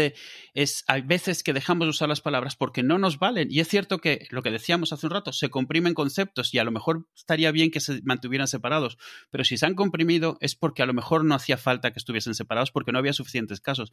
es, 0.55 0.85
hay 0.87 1.03
veces 1.03 1.43
que 1.43 1.53
dejamos 1.53 1.87
de 1.87 1.91
usar 1.91 2.09
las 2.09 2.23
palabras 2.23 2.57
porque 2.57 2.83
no 2.83 2.99
nos 2.99 3.19
valen. 3.19 3.49
Y 3.51 3.61
es 3.61 3.69
cierto 3.69 3.99
que 3.99 4.27
lo 4.31 4.43
que 4.43 4.51
decíamos 4.51 4.93
hace 4.93 5.07
un 5.07 5.13
rato, 5.13 5.33
se 5.33 5.51
comprimen 5.51 5.93
conceptos 5.93 6.55
y 6.55 6.59
a 6.59 6.65
lo 6.65 6.73
mejor 6.73 7.07
estaría 7.15 7.51
bien 7.53 7.71
que 7.71 7.81
se 7.81 8.01
mantuvieran 8.03 8.49
separados, 8.49 8.97
pero 9.31 9.45
si 9.45 9.59
se 9.59 9.67
han 9.67 9.75
comprimido 9.75 10.39
es 10.41 10.55
porque 10.55 10.83
a 10.83 10.87
lo 10.87 10.95
mejor 10.95 11.25
no 11.25 11.35
hacía 11.35 11.59
falta 11.59 11.93
que 11.93 11.99
estuviesen 11.99 12.35
separados 12.35 12.71
porque 12.71 12.93
no 12.93 12.99
había 12.99 13.13
suficientes 13.13 13.61
casos. 13.61 13.93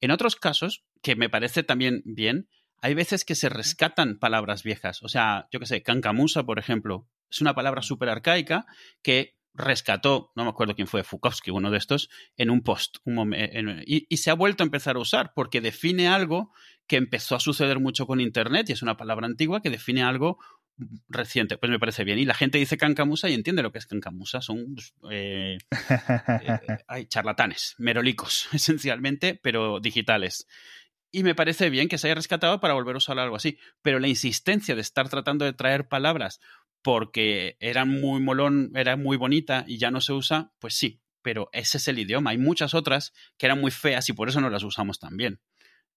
En 0.00 0.12
otros 0.12 0.36
casos, 0.36 0.84
que 1.02 1.16
me 1.16 1.28
parece 1.28 1.64
también 1.64 2.02
bien, 2.04 2.48
hay 2.80 2.94
veces 2.94 3.24
que 3.24 3.34
se 3.34 3.48
rescatan 3.48 4.18
palabras 4.18 4.62
viejas. 4.62 5.02
O 5.02 5.08
sea, 5.08 5.48
yo 5.50 5.58
qué 5.58 5.66
sé, 5.66 5.82
cancamusa, 5.82 6.44
por 6.44 6.58
ejemplo, 6.58 7.08
es 7.30 7.40
una 7.40 7.54
palabra 7.54 7.82
súper 7.82 8.08
arcaica 8.08 8.66
que 9.02 9.36
rescató, 9.54 10.32
no 10.34 10.44
me 10.44 10.50
acuerdo 10.50 10.74
quién 10.74 10.88
fue, 10.88 11.04
Fukowski, 11.04 11.50
uno 11.50 11.70
de 11.70 11.78
estos, 11.78 12.10
en 12.36 12.50
un 12.50 12.62
post. 12.62 12.96
Un 13.04 13.34
y, 13.86 14.06
y, 14.08 14.16
se 14.16 14.30
ha 14.30 14.34
vuelto 14.34 14.62
a 14.62 14.66
empezar 14.66 14.96
a 14.96 15.00
usar 15.00 15.32
porque 15.34 15.60
define 15.60 16.08
algo 16.08 16.52
que 16.86 16.96
empezó 16.96 17.36
a 17.36 17.40
suceder 17.40 17.80
mucho 17.80 18.06
con 18.06 18.20
Internet 18.20 18.68
y 18.68 18.72
es 18.72 18.82
una 18.82 18.96
palabra 18.96 19.26
antigua 19.26 19.62
que 19.62 19.70
define 19.70 20.02
algo 20.02 20.38
reciente. 21.08 21.56
Pues 21.56 21.70
me 21.70 21.78
parece 21.78 22.04
bien. 22.04 22.18
Y 22.18 22.24
la 22.24 22.34
gente 22.34 22.58
dice 22.58 22.76
cancamusa 22.76 23.28
y 23.28 23.34
entiende 23.34 23.62
lo 23.62 23.72
que 23.72 23.78
es 23.78 23.86
cancamusa. 23.86 24.40
Son 24.40 24.74
pues, 24.74 24.94
eh, 25.10 25.58
eh, 26.42 26.58
hay 26.86 27.06
charlatanes, 27.06 27.74
merolicos, 27.78 28.48
esencialmente, 28.52 29.38
pero 29.42 29.80
digitales. 29.80 30.46
Y 31.10 31.22
me 31.22 31.36
parece 31.36 31.70
bien 31.70 31.88
que 31.88 31.96
se 31.96 32.08
haya 32.08 32.16
rescatado 32.16 32.60
para 32.60 32.74
volver 32.74 32.96
a 32.96 32.98
usar 32.98 33.18
algo 33.18 33.36
así. 33.36 33.58
Pero 33.82 34.00
la 34.00 34.08
insistencia 34.08 34.74
de 34.74 34.80
estar 34.80 35.08
tratando 35.08 35.44
de 35.44 35.52
traer 35.52 35.86
palabras 35.86 36.40
porque 36.84 37.56
era 37.60 37.86
muy 37.86 38.20
molón, 38.20 38.70
era 38.74 38.98
muy 38.98 39.16
bonita 39.16 39.64
y 39.66 39.78
ya 39.78 39.90
no 39.90 40.02
se 40.02 40.12
usa, 40.12 40.52
pues 40.58 40.74
sí, 40.74 41.00
pero 41.22 41.48
ese 41.54 41.78
es 41.78 41.88
el 41.88 41.98
idioma. 41.98 42.32
Hay 42.32 42.38
muchas 42.38 42.74
otras 42.74 43.14
que 43.38 43.46
eran 43.46 43.58
muy 43.58 43.70
feas 43.70 44.06
y 44.10 44.12
por 44.12 44.28
eso 44.28 44.42
no 44.42 44.50
las 44.50 44.62
usamos 44.64 44.98
tan 44.98 45.16
bien. 45.16 45.40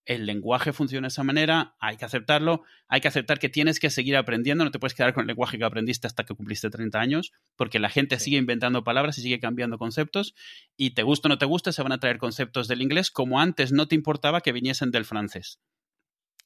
El 0.06 0.26
lenguaje 0.26 0.72
funciona 0.72 1.08
de 1.08 1.10
esa 1.10 1.26
manera, 1.26 1.76
hay 1.82 1.98
que 1.98 2.06
aceptarlo, 2.06 2.64
hay 2.88 3.02
que 3.02 3.10
aceptar 3.10 3.38
que 3.38 3.50
tienes 3.50 3.82
que 3.82 3.90
seguir 3.90 4.16
aprendiendo, 4.16 4.64
no 4.64 4.72
te 4.72 4.80
puedes 4.80 4.94
quedar 4.94 5.14
con 5.14 5.24
el 5.24 5.28
lenguaje 5.28 5.58
que 5.58 5.66
aprendiste 5.66 6.08
hasta 6.08 6.24
que 6.24 6.34
cumpliste 6.34 6.70
30 6.70 6.98
años, 6.98 7.34
porque 7.58 7.80
la 7.80 7.90
gente 7.90 8.18
sigue 8.18 8.38
inventando 8.38 8.86
palabras 8.86 9.18
y 9.18 9.24
sigue 9.24 9.42
cambiando 9.42 9.78
conceptos, 9.78 10.36
y 10.78 10.92
te 10.92 11.04
gusta 11.04 11.28
o 11.28 11.30
no 11.30 11.38
te 11.38 11.46
gusta, 11.46 11.74
se 11.74 11.84
van 11.84 11.92
a 11.92 12.00
traer 12.00 12.18
conceptos 12.18 12.70
del 12.70 12.82
inglés 12.82 13.12
como 13.12 13.42
antes 13.42 13.74
no 13.74 13.90
te 13.90 13.96
importaba 13.96 14.40
que 14.40 14.54
viniesen 14.54 14.92
del 14.92 15.04
francés 15.04 15.60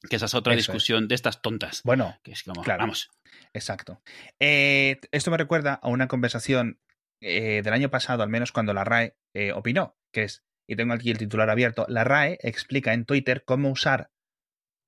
Que 0.08 0.16
esa 0.16 0.26
es 0.26 0.34
otra 0.34 0.52
Eso 0.54 0.60
es. 0.60 0.66
discusión 0.66 1.08
de 1.08 1.14
estas 1.14 1.40
tontas. 1.42 1.82
Bueno, 1.84 2.18
Que 2.22 2.32
es 2.32 2.42
como, 2.42 2.62
Claro. 2.62 2.80
vamos. 2.80 3.10
Exacto. 3.54 4.00
Eh, 4.40 5.00
esto 5.12 5.30
me 5.30 5.36
recuerda 5.36 5.74
a 5.74 5.88
una 5.88 6.08
conversación 6.08 6.80
eh, 7.20 7.62
del 7.62 7.72
año 7.72 7.88
pasado, 7.88 8.22
al 8.24 8.28
menos 8.28 8.50
cuando 8.52 8.74
la 8.74 8.82
RAE 8.84 9.14
eh, 9.34 9.52
opinó, 9.52 9.96
que 10.12 10.24
es, 10.24 10.42
y 10.66 10.74
tengo 10.76 10.92
aquí 10.92 11.10
el 11.10 11.18
titular 11.18 11.48
abierto, 11.50 11.86
la 11.88 12.02
RAE 12.04 12.38
explica 12.42 12.92
en 12.94 13.04
Twitter 13.04 13.44
cómo 13.44 13.70
usar 13.70 14.10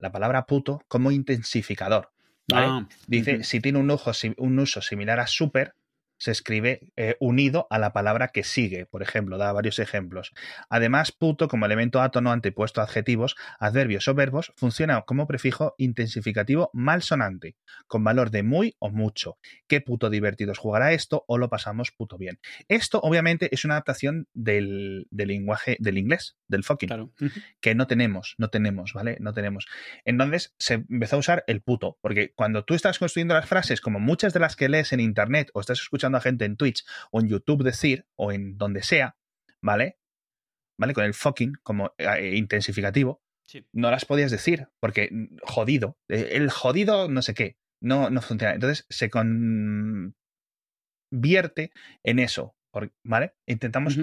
la 0.00 0.10
palabra 0.10 0.46
puto 0.46 0.82
como 0.88 1.10
intensificador. 1.12 2.10
¿vale? 2.48 2.66
Ah, 2.68 2.88
Dice, 3.06 3.44
si 3.44 3.60
tiene 3.60 3.78
un, 3.78 3.90
uso, 3.90 4.12
si- 4.12 4.34
un 4.36 4.58
uso 4.58 4.82
similar 4.82 5.20
a 5.20 5.26
super, 5.28 5.76
se 6.24 6.30
escribe 6.30 6.80
eh, 6.96 7.16
unido 7.20 7.66
a 7.68 7.78
la 7.78 7.92
palabra 7.92 8.28
que 8.28 8.44
sigue, 8.44 8.86
por 8.86 9.02
ejemplo, 9.02 9.36
da 9.36 9.52
varios 9.52 9.78
ejemplos. 9.78 10.32
Además, 10.70 11.12
puto 11.12 11.48
como 11.48 11.66
elemento 11.66 12.00
átono 12.00 12.32
antepuesto 12.32 12.80
a 12.80 12.84
adjetivos, 12.84 13.36
adverbios 13.58 14.08
o 14.08 14.14
verbos, 14.14 14.54
funciona 14.56 15.02
como 15.02 15.26
prefijo 15.26 15.74
intensificativo 15.76 16.70
malsonante, 16.72 17.56
con 17.86 18.04
valor 18.04 18.30
de 18.30 18.42
muy 18.42 18.74
o 18.78 18.88
mucho. 18.88 19.36
Qué 19.68 19.82
puto 19.82 20.08
divertido 20.08 20.52
es 20.52 20.58
jugar 20.58 20.80
a 20.80 20.94
esto 20.94 21.26
o 21.28 21.36
lo 21.36 21.50
pasamos 21.50 21.92
puto 21.92 22.16
bien. 22.16 22.40
Esto, 22.68 23.00
obviamente, 23.00 23.50
es 23.52 23.66
una 23.66 23.74
adaptación 23.74 24.26
del, 24.32 25.06
del 25.10 25.28
lenguaje 25.28 25.76
del 25.78 25.98
inglés, 25.98 26.38
del 26.48 26.64
fucking 26.64 26.88
Claro. 26.88 27.12
Que 27.60 27.74
no 27.74 27.86
tenemos, 27.86 28.34
no 28.38 28.48
tenemos, 28.48 28.94
¿vale? 28.94 29.18
No 29.20 29.34
tenemos. 29.34 29.66
Entonces 30.06 30.54
se 30.58 30.84
empezó 30.88 31.16
a 31.16 31.18
usar 31.18 31.44
el 31.48 31.60
puto, 31.60 31.98
porque 32.00 32.32
cuando 32.34 32.64
tú 32.64 32.72
estás 32.72 32.98
construyendo 32.98 33.34
las 33.34 33.46
frases, 33.46 33.82
como 33.82 34.00
muchas 34.00 34.32
de 34.32 34.40
las 34.40 34.56
que 34.56 34.70
lees 34.70 34.94
en 34.94 35.00
internet 35.00 35.50
o 35.52 35.60
estás 35.60 35.80
escuchando 35.80 36.13
a 36.16 36.20
gente 36.20 36.44
en 36.44 36.56
Twitch 36.56 36.84
o 37.10 37.20
en 37.20 37.28
YouTube 37.28 37.62
decir 37.62 38.06
o 38.16 38.32
en 38.32 38.56
donde 38.58 38.82
sea, 38.82 39.16
¿vale? 39.60 39.98
¿Vale? 40.78 40.92
Con 40.94 41.04
el 41.04 41.14
fucking 41.14 41.54
como 41.62 41.94
eh, 41.98 42.34
intensificativo, 42.36 43.22
Sí. 43.46 43.66
no 43.72 43.90
las 43.90 44.06
podías 44.06 44.30
decir, 44.30 44.68
porque 44.80 45.08
mm, 45.12 45.36
jodido, 45.42 45.98
eh, 46.08 46.30
el 46.32 46.50
jodido 46.50 47.08
no 47.08 47.20
sé 47.22 47.34
qué, 47.34 47.58
no, 47.80 48.08
no 48.10 48.22
funciona. 48.22 48.54
Entonces 48.54 48.86
se 48.88 49.10
convierte 49.10 50.14
en 52.02 52.18
eso, 52.18 52.56
¿vale? 53.04 53.34
Intentamos 53.46 53.98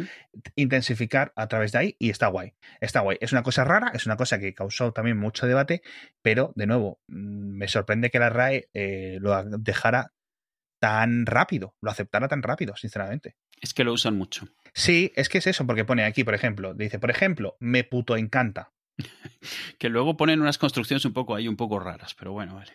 intensificar 0.56 1.34
a 1.36 1.48
través 1.48 1.72
de 1.72 1.80
ahí 1.80 1.96
y 2.00 2.10
está 2.10 2.28
guay. 2.28 2.54
Está 2.80 3.02
guay. 3.02 3.18
Es 3.20 3.32
una 3.32 3.44
cosa 3.44 3.64
rara, 3.64 3.92
es 3.94 4.06
una 4.06 4.16
cosa 4.16 4.40
que 4.40 4.54
causó 4.54 4.94
también 4.94 5.18
mucho 5.18 5.48
debate, 5.48 5.82
pero 6.22 6.54
de 6.56 6.68
nuevo, 6.68 7.02
mm, 7.08 7.58
me 7.58 7.68
sorprende 7.68 8.12
que 8.12 8.20
la 8.20 8.30
RAE 8.30 8.70
eh, 8.74 9.18
lo 9.20 9.44
dejara 9.58 10.14
tan 10.82 11.28
rápido, 11.28 11.76
lo 11.80 11.92
aceptara 11.92 12.28
tan 12.28 12.42
rápido, 12.42 12.76
sinceramente. 12.76 13.36
Es 13.62 13.74
que 13.76 13.84
lo 13.84 13.94
usan 13.94 14.18
mucho. 14.18 14.48
Sí, 14.74 15.12
es 15.16 15.30
que 15.30 15.38
es 15.38 15.46
eso, 15.48 15.68
porque 15.68 15.86
pone 15.86 16.04
aquí, 16.04 16.24
por 16.24 16.34
ejemplo, 16.34 16.74
dice, 16.74 16.98
por 16.98 17.12
ejemplo, 17.12 17.56
me 17.60 17.84
puto 17.84 18.18
encanta. 18.18 18.72
Que 19.80 19.90
luego 19.90 20.18
ponen 20.18 20.42
unas 20.42 20.58
construcciones 20.58 21.06
un 21.06 21.14
poco 21.14 21.36
ahí, 21.36 21.48
un 21.48 21.56
poco 21.58 21.80
raras, 21.80 22.14
pero 22.16 22.32
bueno, 22.32 22.56
vale. 22.56 22.72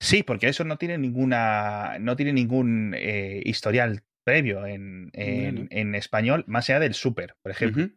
Sí, 0.00 0.22
porque 0.22 0.48
eso 0.48 0.64
no 0.64 0.76
tiene 0.78 0.98
ninguna, 0.98 1.96
no 2.00 2.16
tiene 2.16 2.32
ningún 2.32 2.94
eh, 2.96 3.42
historial 3.44 4.02
previo 4.24 4.64
en, 4.66 5.10
en- 5.12 5.54
Bueno. 5.54 5.68
en 5.70 5.94
español, 5.94 6.44
más 6.46 6.68
allá 6.70 6.80
del 6.80 6.94
super, 6.94 7.36
por 7.42 7.52
ejemplo. 7.52 7.88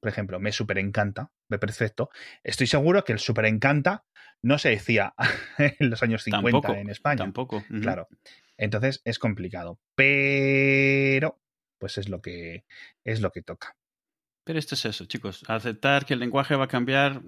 Por 0.00 0.08
ejemplo, 0.08 0.38
me 0.40 0.52
super 0.52 0.78
encanta, 0.78 1.30
me 1.48 1.58
perfecto. 1.58 2.10
Estoy 2.44 2.66
seguro 2.68 3.04
que 3.04 3.12
el 3.12 3.18
super 3.18 3.44
encanta 3.46 4.04
no 4.42 4.56
se 4.58 4.70
decía 4.70 5.14
en 5.58 5.90
los 5.90 6.02
años 6.02 6.22
50 6.22 6.60
Tampoco, 6.60 6.74
en 6.80 6.88
España. 6.90 7.16
Tampoco. 7.18 7.56
ujú. 7.68 7.80
Claro. 7.80 8.08
Entonces 8.58 9.00
es 9.04 9.18
complicado. 9.18 9.78
Pero, 9.94 11.40
pues 11.78 11.96
es 11.96 12.08
lo 12.08 12.20
que 12.20 12.64
es 13.04 13.20
lo 13.20 13.30
que 13.30 13.42
toca. 13.42 13.76
Pero 14.44 14.58
esto 14.58 14.74
es 14.74 14.84
eso, 14.86 15.04
chicos. 15.04 15.44
Aceptar 15.46 16.06
que 16.06 16.14
el 16.14 16.20
lenguaje 16.20 16.56
va 16.56 16.64
a 16.64 16.68
cambiar 16.68 17.20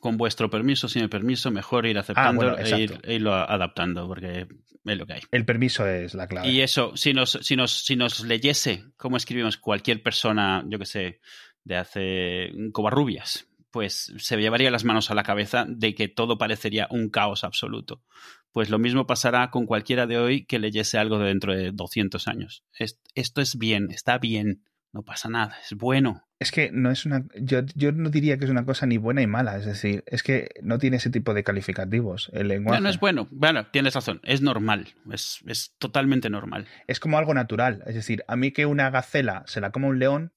con 0.00 0.18
vuestro 0.18 0.50
permiso, 0.50 0.86
sin 0.86 1.02
el 1.02 1.08
permiso, 1.08 1.50
mejor 1.50 1.86
ir 1.86 1.98
aceptando 1.98 2.42
Ah, 2.42 2.54
bueno, 2.54 2.58
e, 2.58 2.80
ir, 2.80 3.00
e 3.04 3.14
irlo 3.14 3.34
adaptando, 3.34 4.06
porque 4.06 4.46
es 4.84 4.98
lo 4.98 5.06
que 5.06 5.14
hay. 5.14 5.20
El 5.30 5.46
permiso 5.46 5.86
es 5.86 6.12
la 6.12 6.26
clave. 6.26 6.48
Y 6.48 6.60
eso, 6.60 6.94
si 6.94 7.14
nos, 7.14 7.38
si 7.40 7.56
nos, 7.56 7.72
si 7.72 7.96
nos 7.96 8.20
leyese 8.20 8.84
cómo 8.98 9.16
escribimos 9.16 9.56
cualquier 9.56 10.02
persona, 10.02 10.62
yo 10.66 10.78
que 10.78 10.84
sé, 10.84 11.20
de 11.64 11.76
hace 11.76 12.52
Covarrubias, 12.72 13.48
pues 13.78 14.12
se 14.18 14.36
llevaría 14.36 14.72
las 14.72 14.82
manos 14.82 15.08
a 15.08 15.14
la 15.14 15.22
cabeza 15.22 15.64
de 15.68 15.94
que 15.94 16.08
todo 16.08 16.36
parecería 16.36 16.88
un 16.90 17.10
caos 17.10 17.44
absoluto. 17.44 18.02
Pues 18.50 18.70
lo 18.70 18.80
mismo 18.80 19.06
pasará 19.06 19.52
con 19.52 19.66
cualquiera 19.66 20.08
de 20.08 20.18
hoy 20.18 20.46
que 20.46 20.58
leyese 20.58 20.98
algo 20.98 21.20
de 21.20 21.28
dentro 21.28 21.54
de 21.54 21.70
200 21.70 22.26
años. 22.26 22.64
Es- 22.76 22.98
esto 23.14 23.40
es 23.40 23.56
bien, 23.56 23.92
está 23.92 24.18
bien, 24.18 24.64
no 24.92 25.04
pasa 25.04 25.28
nada, 25.28 25.56
es 25.62 25.76
bueno. 25.76 26.27
Es 26.40 26.52
que 26.52 26.70
no 26.70 26.90
es 26.90 27.04
una. 27.04 27.24
Yo, 27.34 27.62
yo 27.74 27.90
no 27.90 28.10
diría 28.10 28.38
que 28.38 28.44
es 28.44 28.50
una 28.50 28.64
cosa 28.64 28.86
ni 28.86 28.96
buena 28.96 29.20
ni 29.20 29.26
mala. 29.26 29.56
Es 29.56 29.66
decir, 29.66 30.04
es 30.06 30.22
que 30.22 30.50
no 30.62 30.78
tiene 30.78 30.98
ese 30.98 31.10
tipo 31.10 31.34
de 31.34 31.42
calificativos. 31.42 32.30
El 32.32 32.48
lenguaje 32.48 32.80
No, 32.80 32.84
no 32.84 32.90
es 32.90 33.00
bueno. 33.00 33.26
Bueno, 33.30 33.66
tienes 33.66 33.94
razón, 33.94 34.20
es 34.22 34.40
normal, 34.40 34.88
es, 35.12 35.40
es 35.46 35.74
totalmente 35.78 36.30
normal. 36.30 36.66
es 36.86 37.00
como 37.00 37.18
algo 37.18 37.34
natural. 37.34 37.82
Es 37.86 37.94
decir, 37.94 38.22
a 38.28 38.36
mí 38.36 38.52
que 38.52 38.66
una 38.66 38.90
gacela 38.90 39.42
se 39.46 39.60
la 39.60 39.72
coma 39.72 39.88
un 39.88 39.98
león, 39.98 40.32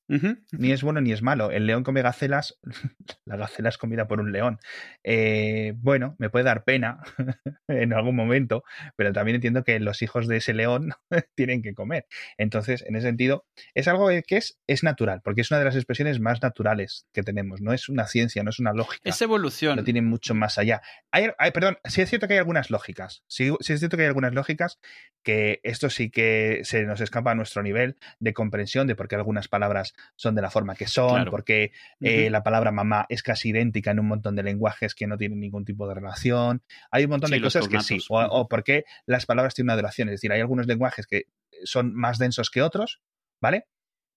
ni 0.51 0.71
es 0.71 0.83
bueno 0.83 1.01
ni 1.01 1.11
es 1.11 1.21
malo. 1.21 1.51
El 1.51 1.67
león 1.67 1.83
come 1.83 2.01
gacelas, 2.01 2.59
la 3.25 3.37
gacela 3.37 3.69
es 3.69 3.77
comida 3.77 4.07
por 4.07 4.19
un 4.19 4.31
león. 4.31 4.59
Eh, 5.03 5.73
bueno, 5.77 6.15
me 6.17 6.29
puede 6.29 6.45
dar 6.45 6.63
pena 6.63 6.99
en 7.67 7.93
algún 7.93 8.15
momento, 8.15 8.63
pero 8.95 9.13
también 9.13 9.35
entiendo 9.35 9.63
que 9.63 9.79
los 9.79 10.01
hijos 10.01 10.27
de 10.27 10.37
ese 10.37 10.53
león 10.53 10.93
tienen 11.35 11.61
que 11.61 11.73
comer. 11.73 12.07
Entonces, 12.37 12.83
en 12.87 12.95
ese 12.95 13.07
sentido, 13.07 13.45
es 13.75 13.87
algo 13.87 14.07
que 14.07 14.37
es, 14.37 14.59
es 14.67 14.83
natural, 14.83 15.21
porque 15.23 15.41
es 15.41 15.51
una 15.51 15.59
de 15.59 15.65
las 15.65 15.75
expresiones 15.91 16.19
más 16.19 16.41
naturales 16.41 17.07
que 17.13 17.23
tenemos. 17.23 17.61
No 17.61 17.73
es 17.73 17.89
una 17.89 18.07
ciencia, 18.07 18.43
no 18.43 18.49
es 18.49 18.59
una 18.59 18.73
lógica. 18.73 19.09
Es 19.09 19.21
evolución. 19.21 19.75
No 19.75 19.83
tiene 19.83 20.01
mucho 20.01 20.33
más 20.33 20.57
allá. 20.57 20.81
Hay, 21.11 21.27
hay- 21.37 21.51
perdón, 21.51 21.77
sí 21.85 22.01
es 22.01 22.09
cierto 22.09 22.27
que 22.27 22.33
hay 22.33 22.39
algunas 22.39 22.69
lógicas. 22.69 23.23
Sí, 23.27 23.51
sí 23.59 23.73
es 23.73 23.79
cierto 23.79 23.97
que 23.97 24.03
hay 24.03 24.07
algunas 24.07 24.33
lógicas 24.33 24.79
que 25.23 25.59
esto 25.63 25.89
sí 25.89 26.09
que 26.09 26.61
se 26.63 26.83
nos 26.83 27.01
escapa 27.01 27.31
a 27.31 27.35
nuestro 27.35 27.61
nivel 27.61 27.97
de 28.19 28.33
comprensión 28.33 28.87
de 28.87 28.95
por 28.95 29.07
qué 29.07 29.15
algunas 29.15 29.47
palabras 29.47 29.93
son 30.15 30.33
de 30.35 30.41
la 30.41 30.49
forma 30.49 30.75
que 30.75 30.87
son, 30.87 31.09
Claro. 31.15 31.31
por 31.31 31.43
qué 31.43 31.71
eh, 31.99 32.29
la 32.29 32.41
palabra 32.43 32.71
mamá 32.71 33.05
es 33.09 33.21
casi 33.23 33.49
idéntica 33.49 33.91
en 33.91 33.99
un 33.99 34.07
montón 34.07 34.35
de 34.35 34.43
lenguajes 34.43 34.95
que 34.95 35.07
no 35.07 35.17
tienen 35.17 35.39
ningún 35.39 35.65
tipo 35.65 35.87
de 35.87 35.95
relación. 35.95 36.63
Hay 36.89 37.03
un 37.03 37.11
montón 37.11 37.29
Sí, 37.29 37.35
de 37.35 37.41
cosas 37.41 37.67
que 37.67 37.81
sí. 37.81 37.99
O, 38.09 38.19
o 38.21 38.47
por 38.47 38.63
qué 38.63 38.85
las 39.05 39.25
palabras 39.25 39.53
tienen 39.53 39.67
una 39.67 39.75
duración. 39.75 40.07
Es 40.09 40.13
decir, 40.13 40.31
hay 40.31 40.41
algunos 40.41 40.65
lenguajes 40.67 41.05
que 41.05 41.25
son 41.63 41.93
más 41.93 42.17
densos 42.17 42.49
que 42.49 42.61
otros, 42.61 43.01
¿vale? 43.39 43.65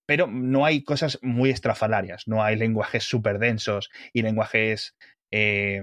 Pero 0.07 0.27
no 0.27 0.65
hay 0.67 0.83
cosas 0.85 1.19
muy 1.23 1.51
estrafalarias. 1.51 2.25
No 2.29 2.43
hay 2.43 2.57
lenguajes 2.57 3.05
súper 3.05 3.39
densos 3.39 3.91
y 4.13 4.23
lenguajes 4.23 4.95
eh, 5.31 5.81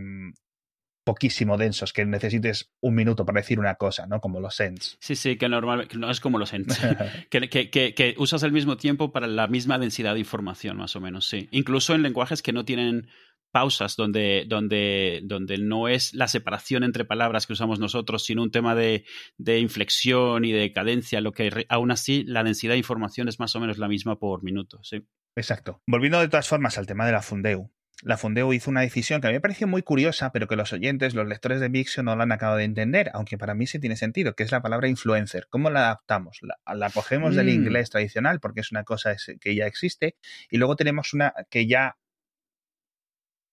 poquísimo 1.04 1.58
densos 1.58 1.94
que 1.94 2.06
necesites 2.06 2.72
un 2.80 2.94
minuto 2.94 3.26
para 3.26 3.42
decir 3.42 3.60
una 3.60 3.76
cosa, 3.76 4.06
¿no? 4.06 4.22
Como 4.22 4.40
los 4.40 4.56
sends. 4.56 4.98
Sí, 5.00 5.16
sí, 5.16 5.36
que 5.36 5.50
normal, 5.50 5.88
que 5.88 5.98
no 5.98 6.12
es 6.12 6.20
como 6.20 6.38
los 6.38 6.54
ents. 6.54 6.80
que, 7.32 7.50
que- 7.50 7.70
que- 7.72 7.96
que 7.96 8.14
usas 8.18 8.44
el 8.44 8.52
mismo 8.52 8.78
tiempo 8.78 9.12
para 9.12 9.26
la 9.26 9.48
misma 9.48 9.80
densidad 9.80 10.14
de 10.14 10.20
información, 10.20 10.78
más 10.78 10.96
o 10.96 11.02
menos, 11.02 11.28
sí. 11.28 11.48
Incluso 11.52 11.96
en 11.96 12.04
lenguajes 12.04 12.44
que 12.44 12.54
no 12.54 12.66
tienen 12.66 13.08
pausas, 13.52 13.96
donde, 13.96 14.46
donde, 14.48 15.22
donde 15.24 15.58
no 15.58 15.88
es 15.88 16.14
la 16.14 16.28
separación 16.28 16.84
entre 16.84 17.06
palabras 17.06 17.46
que 17.46 17.54
usamos 17.54 17.80
nosotros, 17.80 18.26
sino 18.26 18.44
un 18.44 18.52
tema 18.52 18.74
de, 18.76 19.06
de 19.38 19.60
inflexión 19.60 20.46
y 20.46 20.52
de 20.52 20.72
cadencia, 20.72 21.22
lo 21.22 21.32
que 21.32 21.66
aún 21.70 21.92
así 21.92 22.24
la 22.26 22.44
densidad 22.44 22.74
de 22.74 22.80
información 22.80 23.28
es 23.28 23.40
más 23.40 23.56
o 23.56 23.60
menos 23.60 23.78
la 23.78 23.88
misma 23.88 24.18
por 24.18 24.44
minuto, 24.44 24.80
sí. 24.84 25.06
Exacto. 25.36 25.82
Volviendo 25.88 26.20
de 26.20 26.28
todas 26.28 26.48
formas 26.48 26.78
al 26.78 26.88
tema 26.88 27.06
de 27.06 27.12
la 27.14 27.22
Fundeu. 27.22 27.72
La 28.04 28.18
Fundeu 28.18 28.52
hizo 28.52 28.72
una 28.72 28.82
decisión 28.82 29.22
que 29.22 29.28
a 29.28 29.30
mí 29.30 29.36
me 29.36 29.42
pareció 29.42 29.68
muy 29.68 29.84
curiosa, 29.84 30.32
pero 30.32 30.48
que 30.48 30.56
los 30.56 30.74
oyentes, 30.74 31.14
los 31.14 31.28
lectores 31.28 31.60
de 31.62 31.70
Mixio 31.70 32.02
no 32.02 32.16
la 32.16 32.24
han 32.24 32.32
acabado 32.32 32.58
de 32.58 32.64
entender, 32.64 33.12
aunque 33.14 33.38
para 33.38 33.54
mí 33.54 33.68
sí 33.68 33.78
tiene 33.80 33.96
sentido, 33.96 34.34
que 34.34 34.42
es 34.42 34.52
la 34.52 34.64
palabra 34.64 34.88
influencer. 34.88 35.46
¿Cómo 35.50 35.70
la 35.70 35.82
adaptamos? 35.82 36.40
La, 36.42 36.76
la 36.76 36.90
cogemos 36.90 37.36
del 37.36 37.46
Mm. 37.46 37.50
inglés 37.50 37.92
tradicional, 37.92 38.40
porque 38.40 38.62
es 38.62 38.72
una 38.72 38.84
cosa 38.84 39.16
que 39.40 39.56
ya 39.56 39.68
existe, 39.68 40.16
y 40.50 40.58
luego 40.58 40.76
tenemos 40.76 41.14
una 41.14 41.34
que 41.52 41.68
ya 41.68 41.98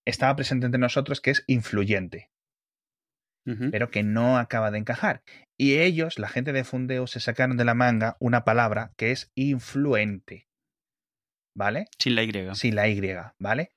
estaba 0.05 0.35
presente 0.35 0.65
entre 0.65 0.79
nosotros, 0.79 1.21
que 1.21 1.31
es 1.31 1.43
influyente, 1.47 2.29
pero 3.71 3.89
que 3.89 4.03
no 4.03 4.37
acaba 4.37 4.69
de 4.69 4.77
encajar. 4.77 5.23
Y 5.57 5.79
ellos, 5.79 6.19
la 6.19 6.29
gente 6.29 6.53
de 6.53 6.63
Fundeu, 6.63 7.07
se 7.07 7.19
sacaron 7.19 7.57
de 7.57 7.65
la 7.65 7.73
manga 7.73 8.15
una 8.19 8.43
palabra 8.43 8.93
que 8.95 9.11
es 9.11 9.31
influente. 9.35 10.47
¿Vale? 11.57 11.87
Sin 11.97 12.15
la 12.15 12.23
Y. 12.23 12.31
sin 12.53 12.75
la 12.75 12.87
Y, 12.87 13.01
¿vale? 13.39 13.71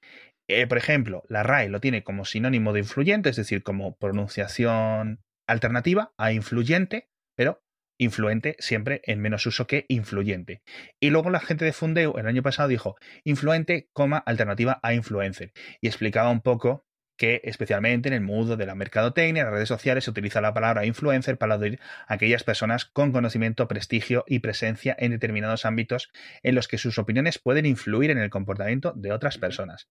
Eh, 0.49 0.67
por 0.67 0.77
ejemplo, 0.77 1.25
la 1.29 1.43
RAE 1.43 1.71
lo 1.71 1.81
tiene 1.81 2.05
como 2.05 2.27
sinónimo 2.27 2.73
de 2.73 2.81
influyente, 2.81 3.31
es 3.31 3.37
decir, 3.37 3.63
como 3.63 3.97
pronunciación 3.97 5.21
alternativa 5.49 6.13
a 6.19 6.33
influyente, 6.33 7.09
pero 7.35 7.62
influente 7.99 8.57
siempre 8.59 9.01
en 9.05 9.21
menos 9.21 9.47
uso 9.47 9.67
que 9.67 9.87
influyente. 9.89 10.63
Y 11.01 11.11
luego 11.11 11.31
la 11.31 11.41
gente 11.41 11.65
de 11.65 11.73
Fundeu 11.73 12.19
el 12.19 12.27
año 12.27 12.43
pasado 12.43 12.69
dijo 12.69 12.97
influente, 13.25 13.89
coma, 13.93 14.19
alternativa 14.19 14.81
a 14.83 14.95
influencer. 14.95 15.53
Y 15.81 15.87
explicaba 15.87 16.31
un 16.31 16.41
poco 16.41 16.87
que 17.17 17.41
especialmente 17.45 18.09
en 18.09 18.15
el 18.15 18.21
mundo 18.21 18.57
de 18.57 18.67
la 18.67 18.75
mercadotecnia, 18.75 19.45
las 19.45 19.53
redes 19.53 19.69
sociales, 19.69 20.05
se 20.05 20.11
utiliza 20.11 20.41
la 20.41 20.55
palabra 20.55 20.87
influencer 20.87 21.39
para 21.39 21.55
aludir 21.55 21.79
a 22.07 22.15
aquellas 22.15 22.43
personas 22.43 22.85
con 22.85 23.13
conocimiento, 23.13 23.69
prestigio 23.69 24.25
y 24.27 24.41
presencia 24.41 24.97
en 24.99 25.13
determinados 25.13 25.65
ámbitos 25.65 26.11
en 26.43 26.55
los 26.55 26.69
que 26.69 26.79
sus 26.79 26.99
opiniones 26.99 27.39
pueden 27.39 27.67
influir 27.67 28.11
en 28.11 28.19
el 28.19 28.31
comportamiento 28.31 28.93
de 28.97 29.13
otras 29.13 29.39
personas. 29.39 29.89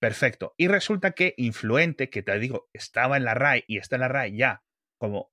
Perfecto. 0.00 0.54
Y 0.56 0.68
resulta 0.68 1.12
que 1.12 1.34
influente, 1.36 2.10
que 2.10 2.22
te 2.22 2.38
digo, 2.38 2.68
estaba 2.72 3.16
en 3.16 3.24
la 3.24 3.34
RAE 3.34 3.64
y 3.66 3.78
está 3.78 3.96
en 3.96 4.00
la 4.00 4.08
RAE 4.08 4.36
ya 4.36 4.62
como 4.98 5.30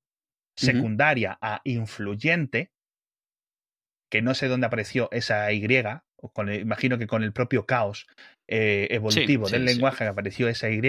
secundaria 0.56 1.38
a 1.42 1.62
influyente, 1.64 2.72
que 4.12 4.22
no 4.22 4.34
sé 4.34 4.48
dónde 4.48 4.68
apareció 4.68 5.10
esa 5.12 5.52
Y, 5.52 5.66
o 6.16 6.32
con 6.32 6.54
imagino 6.54 6.98
que 6.98 7.08
con 7.08 7.24
el 7.24 7.34
propio 7.34 7.66
caos 7.66 8.08
eh, 8.48 8.88
evolutivo 8.92 9.50
del 9.50 9.66
lenguaje 9.66 10.06
apareció 10.06 10.48
esa 10.48 10.70
Y, 10.70 10.82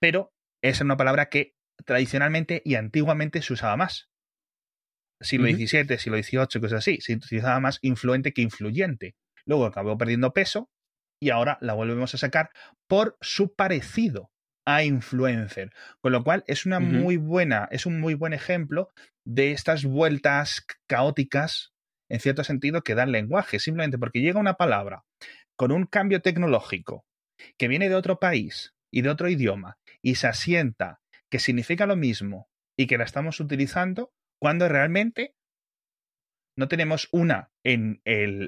pero 0.00 0.32
es 0.62 0.80
una 0.80 0.96
palabra 0.96 1.28
que 1.28 1.54
tradicionalmente 1.84 2.62
y 2.64 2.74
antiguamente 2.74 3.42
se 3.42 3.52
usaba 3.52 3.76
más. 3.76 4.10
Siglo 5.22 5.48
XVII, 5.48 5.98
siglo 5.98 6.22
XVIII, 6.22 6.60
cosas 6.60 6.78
así, 6.78 6.98
se 7.00 7.14
utilizaba 7.14 7.60
más 7.60 7.78
influente 7.82 8.32
que 8.32 8.42
influyente. 8.42 9.16
Luego 9.44 9.66
acabó 9.66 9.98
perdiendo 9.98 10.32
peso 10.32 10.70
y 11.20 11.30
ahora 11.30 11.58
la 11.60 11.74
volvemos 11.74 12.14
a 12.14 12.18
sacar 12.18 12.50
por 12.88 13.18
su 13.20 13.54
parecido 13.54 14.30
a 14.64 14.82
influencer. 14.84 15.72
Con 16.00 16.12
lo 16.12 16.24
cual 16.24 16.44
es 16.46 16.66
una 16.66 16.80
muy 16.80 17.16
buena, 17.16 17.68
es 17.70 17.86
un 17.86 18.00
muy 18.00 18.14
buen 18.14 18.32
ejemplo 18.32 18.90
de 19.24 19.52
estas 19.52 19.84
vueltas 19.84 20.64
caóticas, 20.86 21.72
en 22.08 22.20
cierto 22.20 22.44
sentido, 22.44 22.82
que 22.82 22.94
dan 22.94 23.12
lenguaje, 23.12 23.58
simplemente 23.58 23.98
porque 23.98 24.20
llega 24.20 24.40
una 24.40 24.54
palabra 24.54 25.04
con 25.56 25.72
un 25.72 25.86
cambio 25.86 26.22
tecnológico 26.22 27.04
que 27.58 27.68
viene 27.68 27.88
de 27.88 27.94
otro 27.94 28.18
país 28.18 28.74
y 28.90 29.02
de 29.02 29.10
otro 29.10 29.28
idioma 29.28 29.78
y 30.02 30.16
se 30.16 30.26
asienta 30.26 31.00
que 31.30 31.38
significa 31.38 31.86
lo 31.86 31.96
mismo 31.96 32.48
y 32.76 32.86
que 32.86 32.98
la 32.98 33.04
estamos 33.04 33.40
utilizando 33.40 34.12
cuando 34.38 34.68
realmente 34.68 35.34
no 36.60 36.68
tenemos 36.68 37.08
una 37.10 37.50
en, 37.64 38.02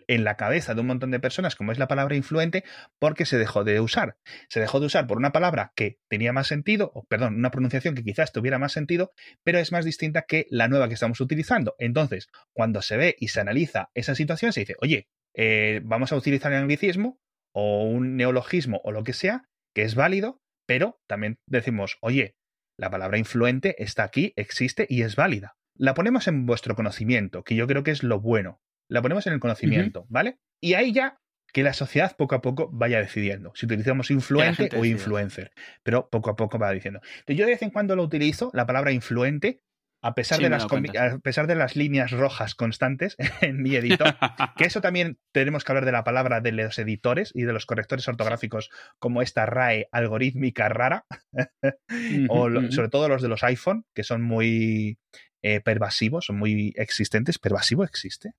la 0.07 0.37
cabeza 0.37 0.75
de 0.75 0.83
un 0.83 0.87
montón 0.87 1.11
de 1.11 1.19
personas, 1.19 1.57
como 1.57 1.73
es 1.73 1.79
la 1.79 1.89
palabra 1.89 2.15
influente, 2.15 2.63
porque 2.99 3.25
se 3.25 3.39
dejó 3.39 3.65
de 3.65 3.81
usar. 3.81 4.19
Se 4.51 4.61
dejó 4.61 4.81
de 4.81 4.87
usar 4.87 5.07
por 5.07 5.17
una 5.17 5.33
palabra 5.33 5.73
que 5.75 5.99
tenía 6.09 6.35
más 6.35 6.47
sentido, 6.47 6.93
o 6.95 7.05
perdón, 7.07 7.37
una 7.37 7.51
pronunciación 7.51 7.95
que 7.95 8.05
quizás 8.05 8.31
tuviera 8.31 8.59
más 8.59 8.73
sentido, 8.73 9.13
pero 9.43 9.59
es 9.59 9.73
más 9.73 9.87
distinta 9.87 10.23
que 10.29 10.47
la 10.51 10.69
nueva 10.69 10.89
que 10.89 10.95
estamos 10.95 11.21
utilizando. 11.23 11.75
Entonces, 11.79 12.29
cuando 12.53 12.83
se 12.83 12.99
ve 12.99 13.17
y 13.19 13.29
se 13.29 13.41
analiza 13.41 13.91
esa 13.95 14.15
situación, 14.15 14.53
se 14.53 14.61
dice, 14.61 14.77
oye, 14.81 15.09
eh, 15.35 15.81
vamos 15.83 16.13
a 16.13 16.17
utilizar 16.17 16.53
el 16.53 16.59
anglicismo 16.59 17.19
o 17.55 17.85
un 17.85 18.17
neologismo 18.17 18.83
o 18.85 18.93
lo 18.93 19.05
que 19.05 19.15
sea, 19.15 19.49
que 19.75 19.85
es 19.85 19.95
válido, 19.95 20.43
pero 20.67 21.01
también 21.09 21.39
decimos, 21.47 21.97
oye, 22.03 22.37
la 22.79 22.91
palabra 22.91 23.17
influente 23.17 23.83
está 23.83 24.05
aquí, 24.05 24.35
existe 24.37 24.87
y 24.87 25.01
es 25.01 25.17
válida 25.17 25.57
la 25.75 25.95
ponemos 25.95 26.29
en 26.29 26.47
vuestro 26.47 26.75
conocimiento, 26.75 27.45
que 27.45 27.55
yo 27.55 27.67
creo 27.67 27.83
que 27.83 27.91
es 27.91 28.03
lo 28.03 28.21
bueno. 28.21 28.61
La 28.89 29.03
ponemos 29.03 29.27
en 29.27 29.33
el 29.33 29.41
conocimiento, 29.41 30.07
¿vale? 30.09 30.39
Y 30.61 30.75
ahí 30.75 30.93
ya 30.93 31.19
que 31.53 31.63
la 31.63 31.75
sociedad 31.75 32.17
poco 32.17 32.35
a 32.35 32.43
poco 32.43 32.71
vaya 32.73 32.99
decidiendo 32.99 33.53
si 33.55 33.67
utilizamos 33.67 34.11
influente 34.11 34.71
o 34.77 34.85
influencer, 34.85 35.53
pero 35.83 36.09
poco 36.09 36.31
a 36.31 36.37
poco 36.37 36.59
va 36.59 36.73
diciendo. 36.73 37.01
yo 37.27 37.45
de 37.45 37.53
vez 37.53 37.63
en 37.63 37.71
cuando 37.71 37.95
lo 37.95 38.03
utilizo, 38.03 38.51
la 38.55 38.67
palabra 38.67 38.93
influente, 38.93 39.61
a 40.05 40.15
pesar, 40.15 40.41
de 40.41 40.49
las, 40.49 40.65
a 40.65 41.19
pesar 41.21 41.47
de 41.47 41.55
las 41.55 41.77
líneas 41.77 42.11
rojas 42.11 42.57
constantes 42.57 43.17
en 43.41 43.63
mi 43.63 43.77
editor, 43.77 44.17
que 44.57 44.65
eso 44.65 44.81
también 44.81 45.19
tenemos 45.33 45.63
que 45.63 45.71
hablar 45.71 45.85
de 45.85 45.93
la 45.93 46.03
palabra 46.03 46.41
de 46.41 46.51
los 46.51 46.77
editores 46.79 47.31
y 47.35 47.43
de 47.43 47.53
los 47.53 47.67
correctores 47.67 48.09
ortográficos 48.09 48.71
como 48.99 49.23
esta 49.23 49.47
RAE 49.47 49.89
algorítmica 49.93 50.69
rara, 50.69 51.07
o 52.29 52.51
sobre 52.71 52.89
todo 52.89 53.09
los 53.09 53.23
de 53.23 53.29
los 53.29 53.45
iPhone, 53.45 53.85
que 53.95 54.03
son 54.03 54.23
muy 54.23 54.99
eh, 55.43 55.61
pervasivos, 55.61 56.27
son 56.27 56.39
muy 56.39 56.73
existentes. 56.77 57.39
¿Pervasivo 57.39 57.85
existe? 57.85 58.35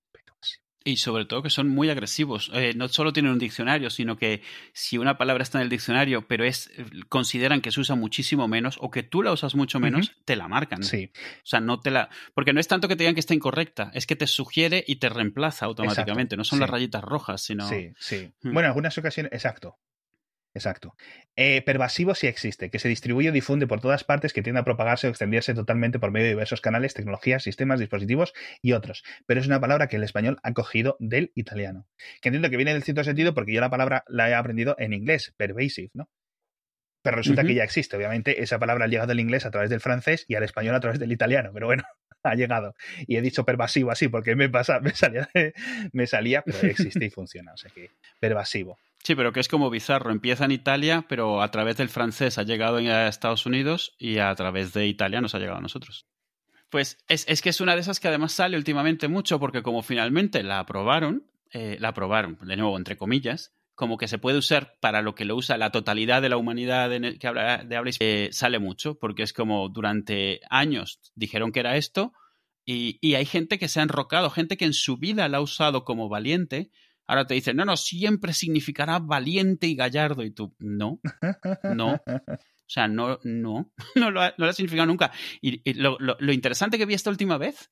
Y 0.86 0.98
sobre 0.98 1.24
todo 1.26 1.42
que 1.42 1.50
son 1.50 1.70
muy 1.70 1.90
agresivos. 1.90 2.52
Eh, 2.54 2.74
no 2.76 2.90
solo 2.90 3.14
tienen 3.14 3.32
un 3.32 3.40
diccionario, 3.40 3.90
sino 3.90 4.18
que 4.18 4.42
si 4.74 4.98
una 4.98 5.18
palabra 5.18 5.44
está 5.44 5.60
en 5.60 5.64
el 5.64 5.70
diccionario, 5.70 6.28
pero 6.28 6.44
es 6.44 6.72
consideran 7.08 7.62
que 7.62 7.72
se 7.72 7.80
usa 7.80 7.96
muchísimo 7.96 8.50
menos 8.50 8.78
o 8.82 8.92
que 8.92 9.02
tú 9.02 9.24
la 9.24 9.32
usas 9.32 9.56
mucho 9.56 9.80
menos, 9.80 10.14
te 10.26 10.36
la 10.36 10.50
marcan. 10.50 10.84
Sí. 10.84 11.10
O 11.16 11.46
sea, 11.46 11.62
no 11.62 11.80
te 11.80 11.90
la. 11.90 12.10
Porque 12.34 12.52
no 12.52 12.60
es 12.60 12.68
tanto 12.68 12.90
que 12.90 12.98
te 12.98 13.04
digan 13.04 13.14
que 13.14 13.22
está 13.22 13.34
incorrecta, 13.34 13.92
es 13.94 14.06
que 14.06 14.18
te 14.18 14.28
sugiere 14.28 14.84
y 14.86 14.98
te 14.98 15.08
reemplaza 15.08 15.66
automáticamente. 15.66 16.36
No 16.36 16.44
son 16.44 16.60
las 16.60 16.70
rayitas 16.70 17.04
rojas, 17.04 17.42
sino. 17.42 17.68
Sí, 17.70 17.94
sí. 17.98 18.34
Mm. 18.42 18.54
Bueno, 18.54 18.60
en 18.60 18.66
algunas 18.66 18.98
ocasiones, 18.98 19.32
exacto. 19.32 19.78
Exacto. 20.56 20.96
Eh, 21.36 21.64
pervasivo 21.64 22.14
sí 22.14 22.28
existe, 22.28 22.70
que 22.70 22.78
se 22.78 22.88
distribuye 22.88 23.30
y 23.30 23.32
difunde 23.32 23.66
por 23.66 23.82
todas 23.82 24.04
partes, 24.04 24.34
que 24.34 24.44
tiende 24.44 24.62
a 24.62 24.64
propagarse 24.64 25.08
o 25.08 25.10
extenderse 25.10 25.54
totalmente 25.56 26.00
por 26.00 26.12
medio 26.12 26.26
de 26.26 26.32
diversos 26.32 26.62
canales, 26.62 26.94
tecnologías, 26.94 27.44
sistemas, 27.44 27.80
dispositivos 27.80 28.34
y 28.62 28.74
otros. 28.74 29.04
Pero 29.26 29.40
es 29.40 29.48
una 29.48 29.60
palabra 29.60 29.88
que 29.88 29.96
el 29.96 30.04
español 30.04 30.40
ha 30.44 30.54
cogido 30.54 30.96
del 31.00 31.32
italiano. 31.34 31.88
Que 32.22 32.30
entiendo 32.30 32.50
que 32.50 32.58
viene 32.58 32.74
del 32.74 32.84
cierto 32.84 33.04
sentido 33.04 33.34
porque 33.34 33.54
yo 33.54 33.62
la 33.62 33.72
palabra 33.72 34.04
la 34.08 34.30
he 34.30 34.36
aprendido 34.36 34.76
en 34.78 34.94
inglés, 34.94 35.34
pervasive, 35.38 35.90
¿no? 35.94 36.10
Pero 37.04 37.18
resulta 37.18 37.44
que 37.44 37.54
ya 37.54 37.64
existe. 37.64 37.98
Obviamente, 37.98 38.42
esa 38.42 38.60
palabra 38.60 38.86
ha 38.86 38.88
llegado 38.88 39.10
del 39.10 39.20
inglés 39.20 39.46
a 39.46 39.52
través 39.52 39.70
del 39.70 39.82
francés 39.82 40.24
y 40.28 40.36
al 40.36 40.44
español 40.44 40.74
a 40.74 40.80
través 40.80 41.00
del 41.00 41.12
italiano. 41.12 41.52
Pero 41.54 41.66
bueno, 41.66 41.84
ha 42.24 42.36
llegado. 42.36 42.76
Y 43.08 43.18
he 43.18 43.22
dicho 43.22 43.44
pervasivo 43.44 43.92
así 43.92 44.08
porque 44.08 44.36
me 44.36 44.50
pasa, 44.50 44.80
me 44.82 44.92
salía, 44.92 45.30
me 45.92 46.08
salía 46.08 46.44
pero 46.44 46.60
existe 46.62 47.06
y 47.06 47.10
funciona. 47.10 47.54
O 47.54 47.58
sea 47.58 47.70
que 47.72 47.90
pervasivo. 48.20 48.80
Sí, 49.04 49.16
pero 49.16 49.34
que 49.34 49.42
es 49.42 49.50
como 49.50 49.70
bizarro. 49.70 50.12
Empieza 50.12 50.46
en 50.46 50.52
Italia, 50.52 51.06
pero 51.10 51.42
a 51.42 51.52
través 51.52 51.76
del 51.76 51.90
francés 51.90 52.38
ha 52.38 52.44
llegado 52.44 52.78
a 52.78 53.08
Estados 53.08 53.46
Unidos 53.46 53.96
y 53.98 54.20
a 54.20 54.34
través 54.36 54.74
de 54.74 54.88
Italia 54.88 55.20
nos 55.20 55.36
ha 55.36 55.40
llegado 55.40 55.58
a 55.58 55.62
nosotros. 55.62 56.08
Pues 56.70 56.98
es, 57.08 57.42
que 57.42 57.50
es 57.50 57.62
una 57.62 57.76
de 57.76 57.82
esas 57.82 58.00
que 58.00 58.08
además 58.08 58.32
sale 58.32 58.58
últimamente 58.58 59.08
mucho 59.08 59.40
porque 59.40 59.62
como 59.62 59.84
finalmente 59.84 60.42
la 60.42 60.60
aprobaron, 60.60 61.28
eh, 61.52 61.78
la 61.80 61.90
aprobaron, 61.90 62.38
de 62.42 62.56
nuevo, 62.56 62.78
entre 62.78 62.98
comillas, 62.98 63.54
como 63.76 63.98
que 63.98 64.08
se 64.08 64.18
puede 64.18 64.40
usar 64.40 64.78
para 64.80 65.02
lo 65.02 65.14
que 65.14 65.26
lo 65.26 65.36
usa 65.36 65.58
la 65.58 65.72
totalidad 65.72 66.22
de 66.22 66.30
la 66.30 66.38
humanidad 66.38 66.90
que 67.20 67.28
habla 67.28 67.64
de 67.64 67.96
eh, 68.00 68.30
sale 68.32 68.58
mucho, 68.58 68.98
porque 68.98 69.22
es 69.22 69.34
como 69.34 69.70
durante 69.70 70.40
años 70.50 71.00
dijeron 71.14 71.52
que 71.52 71.60
era 71.60 71.78
esto 71.78 72.14
y, 72.66 72.98
y 73.02 73.16
hay 73.16 73.26
gente 73.26 73.60
que 73.60 73.68
se 73.68 73.80
ha 73.80 73.84
enrocado, 73.84 74.30
gente 74.30 74.58
que 74.58 74.66
en 74.66 74.74
su 74.74 74.98
vida 74.98 75.28
la 75.28 75.38
ha 75.38 75.42
usado 75.42 75.84
como 75.84 76.10
valiente 76.10 76.72
Ahora 77.08 77.28
te 77.28 77.34
dicen, 77.34 77.58
no, 77.58 77.66
no, 77.66 77.76
siempre 77.76 78.34
significará 78.34 79.00
valiente 79.00 79.68
y 79.68 79.76
gallardo. 79.76 80.24
Y 80.24 80.32
tú, 80.32 80.56
no, 80.60 81.00
no. 81.76 82.02
O 82.66 82.70
sea, 82.74 82.88
no, 82.88 83.20
no, 83.24 83.72
no 83.96 84.12
lo 84.12 84.22
ha, 84.22 84.34
no 84.38 84.46
lo 84.46 84.54
significado 84.54 84.88
nunca. 84.88 85.12
Y, 85.42 85.74
lo, 85.74 85.98
interesante 86.32 86.78
que 86.78 86.86
vi 86.86 86.94
esta 86.94 87.10
última 87.10 87.38
vez 87.38 87.72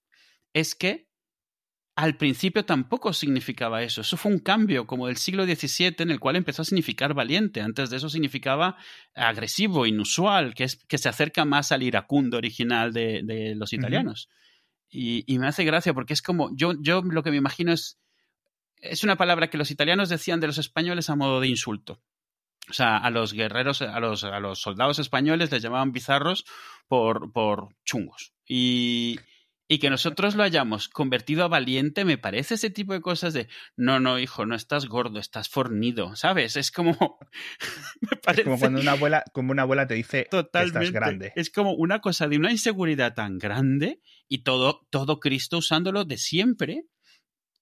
es 0.54 0.76
que 0.76 1.10
al 1.96 2.17
principio 2.17 2.65
tampoco 2.65 3.13
significaba 3.13 3.84
eso. 3.84 4.02
Eso 4.02 4.17
fue 4.17 4.32
un 4.32 4.39
cambio 4.39 4.88
como 4.88 5.08
del 5.08 5.17
siglo 5.17 5.46
XVII 5.46 5.96
en 6.00 6.12
el 6.12 6.20
cual 6.20 6.36
empezó 6.36 6.62
a 6.62 6.65
significar 6.65 7.13
valiente. 7.13 7.62
Antes 7.62 7.89
de 7.89 7.98
eso 7.98 8.10
significaba 8.10 8.78
agresivo, 9.13 9.86
inusual, 9.86 10.54
que, 10.54 10.65
es, 10.65 10.84
que 10.88 10.98
se 10.98 11.10
acerca 11.10 11.46
más 11.46 11.72
al 11.72 11.84
iracundo 11.84 12.38
original 12.38 12.94
de, 12.94 13.54
los 13.56 13.74
italianos. 13.74 14.30
y, 14.89 15.24
y, 15.26 15.39
me 15.39 15.48
hace 15.48 15.63
gracia 15.63 15.94
porque 15.94 16.13
es 16.13 16.22
como, 16.22 16.56
yo, 16.56 16.74
yo 16.82 17.02
lo 17.02 17.24
que 17.24 17.32
me 17.32 17.38
imagino 17.38 17.72
es 17.72 18.02
es 18.82 19.04
una 19.04 19.17
palabra 19.17 19.50
que 19.50 19.58
los 19.58 19.72
italianos 19.72 20.10
decían 20.10 20.39
de 20.39 20.48
los 20.48 20.58
españoles 20.58 21.10
a 21.10 21.15
modo 21.15 21.39
de 21.39 21.48
insulto. 21.48 22.02
O 22.70 22.74
sea, 22.74 22.98
a 22.98 23.10
los 23.10 23.34
guerreros, 23.34 23.82
a 23.82 24.00
los, 24.00 24.24
a 24.24 24.39
los 24.39 24.62
soldados 24.62 25.00
españoles 25.00 25.52
les 25.52 25.62
llamaban 25.62 25.91
bizarros 25.91 26.46
por, 26.88 27.32
por 27.32 27.76
chungos. 27.84 28.34
Y, 28.48 29.17
y 29.67 29.80
que 29.80 29.89
nosotros 29.89 30.36
lo 30.36 30.44
hayamos 30.44 30.89
convertido 30.89 31.44
a 31.44 31.48
valiente, 31.48 32.06
me 32.06 32.17
parece 32.17 32.56
ese 32.56 32.70
tipo 32.70 32.94
de 32.94 33.02
cosas 33.02 33.34
de, 33.34 33.48
no, 33.76 34.00
no, 34.00 34.20
hijo, 34.20 34.46
no 34.46 34.56
estás 34.56 34.86
gordo, 34.86 35.20
estás 35.20 35.50
fornido, 35.50 36.15
¿sabes? 36.15 36.56
Es 36.56 36.72
como, 36.72 36.91
me 38.02 38.17
parece... 38.17 38.44
como 38.44 38.60
cuando 38.60 38.82
una 38.82 38.91
abuela, 38.91 39.24
como 39.34 39.52
una 39.52 39.63
abuela 39.63 39.88
te 39.88 39.96
dice, 39.96 40.28
Totalmente. 40.30 40.80
estás 40.80 40.91
grande. 40.91 41.34
Es 41.36 41.50
como 41.50 41.74
una 41.74 42.00
cosa 42.00 42.28
de 42.28 42.38
una 42.38 42.52
inseguridad 42.52 43.15
tan 43.15 43.38
grande 43.38 44.02
y 44.28 44.44
todo, 44.44 44.86
todo 44.89 45.20
Cristo 45.20 45.58
usándolo 45.58 46.06
de 46.06 46.17
siempre 46.17 46.84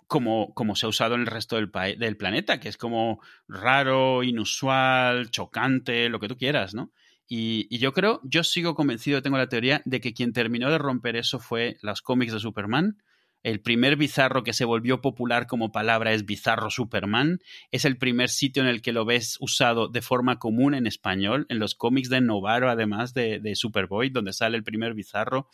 como, 0.09 0.53
como 0.55 0.75
se 0.75 0.87
ha 0.87 0.89
usado 0.89 1.15
en 1.15 1.21
el 1.21 1.27
resto 1.27 1.55
del, 1.55 1.71
del 1.97 2.17
planeta, 2.17 2.59
que 2.59 2.67
es 2.67 2.77
como 2.77 3.21
raro, 3.47 4.23
inusual, 4.23 5.29
chocante, 5.29 6.09
lo 6.09 6.19
que 6.19 6.27
tú 6.27 6.35
quieras, 6.35 6.73
¿no? 6.73 6.91
Y, 7.27 7.77
yo 7.77 7.93
creo, 7.93 8.19
yo 8.23 8.43
sigo 8.43 8.73
convencido, 8.73 9.21
tengo 9.21 9.37
la 9.37 9.47
teoría 9.47 9.83
de 9.85 10.01
que 10.01 10.15
quien 10.15 10.33
terminó 10.33 10.71
de 10.71 10.79
romper 10.79 11.15
eso 11.15 11.37
fue 11.37 11.77
los 11.83 12.01
cómics 12.01 12.33
de 12.33 12.39
Superman. 12.39 12.97
El 13.43 13.61
primer 13.61 13.97
bizarro 13.97 14.43
que 14.43 14.51
se 14.51 14.65
volvió 14.65 14.99
popular 14.99 15.45
como 15.45 15.71
palabra 15.71 16.11
es 16.11 16.25
bizarro 16.25 16.71
Superman. 16.71 17.39
Es 17.69 17.85
el 17.85 17.97
primer 17.97 18.29
sitio 18.29 18.63
en 18.63 18.67
el 18.67 18.81
que 18.81 18.93
lo 18.93 19.05
ves 19.05 19.37
usado 19.39 19.87
de 19.89 20.01
forma 20.01 20.39
común 20.39 20.73
en 20.73 20.87
español, 20.87 21.45
en 21.49 21.59
los 21.59 21.75
cómics 21.75 22.09
de 22.09 22.19
Novaro, 22.19 22.67
además 22.71 23.13
de, 23.13 23.39
de 23.39 23.55
Superboy, 23.55 24.09
donde 24.09 24.33
sale 24.33 24.57
el 24.57 24.63
primer 24.63 24.95
bizarro. 24.95 25.49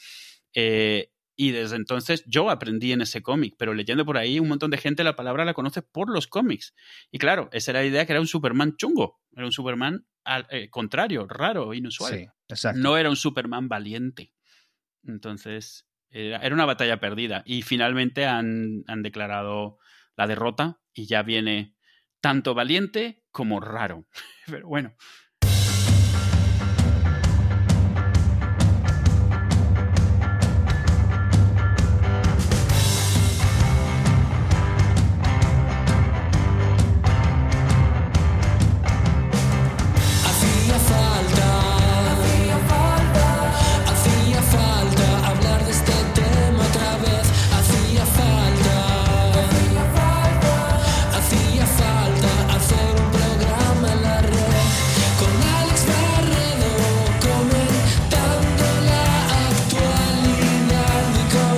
Eh, 0.54 1.12
y 1.36 1.52
desde 1.52 1.76
entonces 1.76 2.24
yo 2.28 2.50
aprendí 2.50 2.92
en 2.92 3.02
ese 3.02 3.22
cómic, 3.22 3.56
pero 3.58 3.74
leyendo 3.74 4.06
por 4.06 4.18
ahí 4.18 4.40
un 4.40 4.48
montón 4.48 4.72
de 4.72 4.78
gente 4.78 5.04
la 5.04 5.16
palabra 5.16 5.46
la 5.46 5.54
conoce 5.54 5.82
por 5.82 6.10
los 6.10 6.28
cómics. 6.28 6.74
Y 7.12 7.18
claro, 7.18 7.50
esa 7.52 7.72
era 7.72 7.82
la 7.82 7.88
idea 7.88 8.06
que 8.06 8.14
era 8.14 8.22
un 8.22 8.28
Superman 8.28 8.76
chungo, 8.78 9.20
era 9.36 9.46
un 9.46 9.52
Superman 9.52 10.06
al, 10.24 10.48
eh, 10.50 10.70
contrario, 10.70 11.28
raro, 11.28 11.74
inusual. 11.74 12.14
Sí, 12.14 12.28
exacto. 12.48 12.80
No 12.80 12.98
era 12.98 13.10
un 13.10 13.16
Superman 13.16 13.68
valiente. 13.68 14.34
Entonces, 15.04 15.88
era, 16.10 16.54
una 16.54 16.66
batalla 16.66 17.00
perdida. 17.00 17.44
Y 17.46 17.62
finalmente 17.62 18.26
han, 18.26 18.84
han 18.88 19.04
declarado 19.04 19.78
la 20.16 20.28
derrota 20.28 20.82
y 20.94 21.06
ya 21.06 21.22
viene 21.24 21.76
tanto 22.22 22.56
valiente 22.56 23.24
como 23.32 23.60
raro. 23.60 24.08
Pero 24.48 24.68
bueno, 24.68 24.96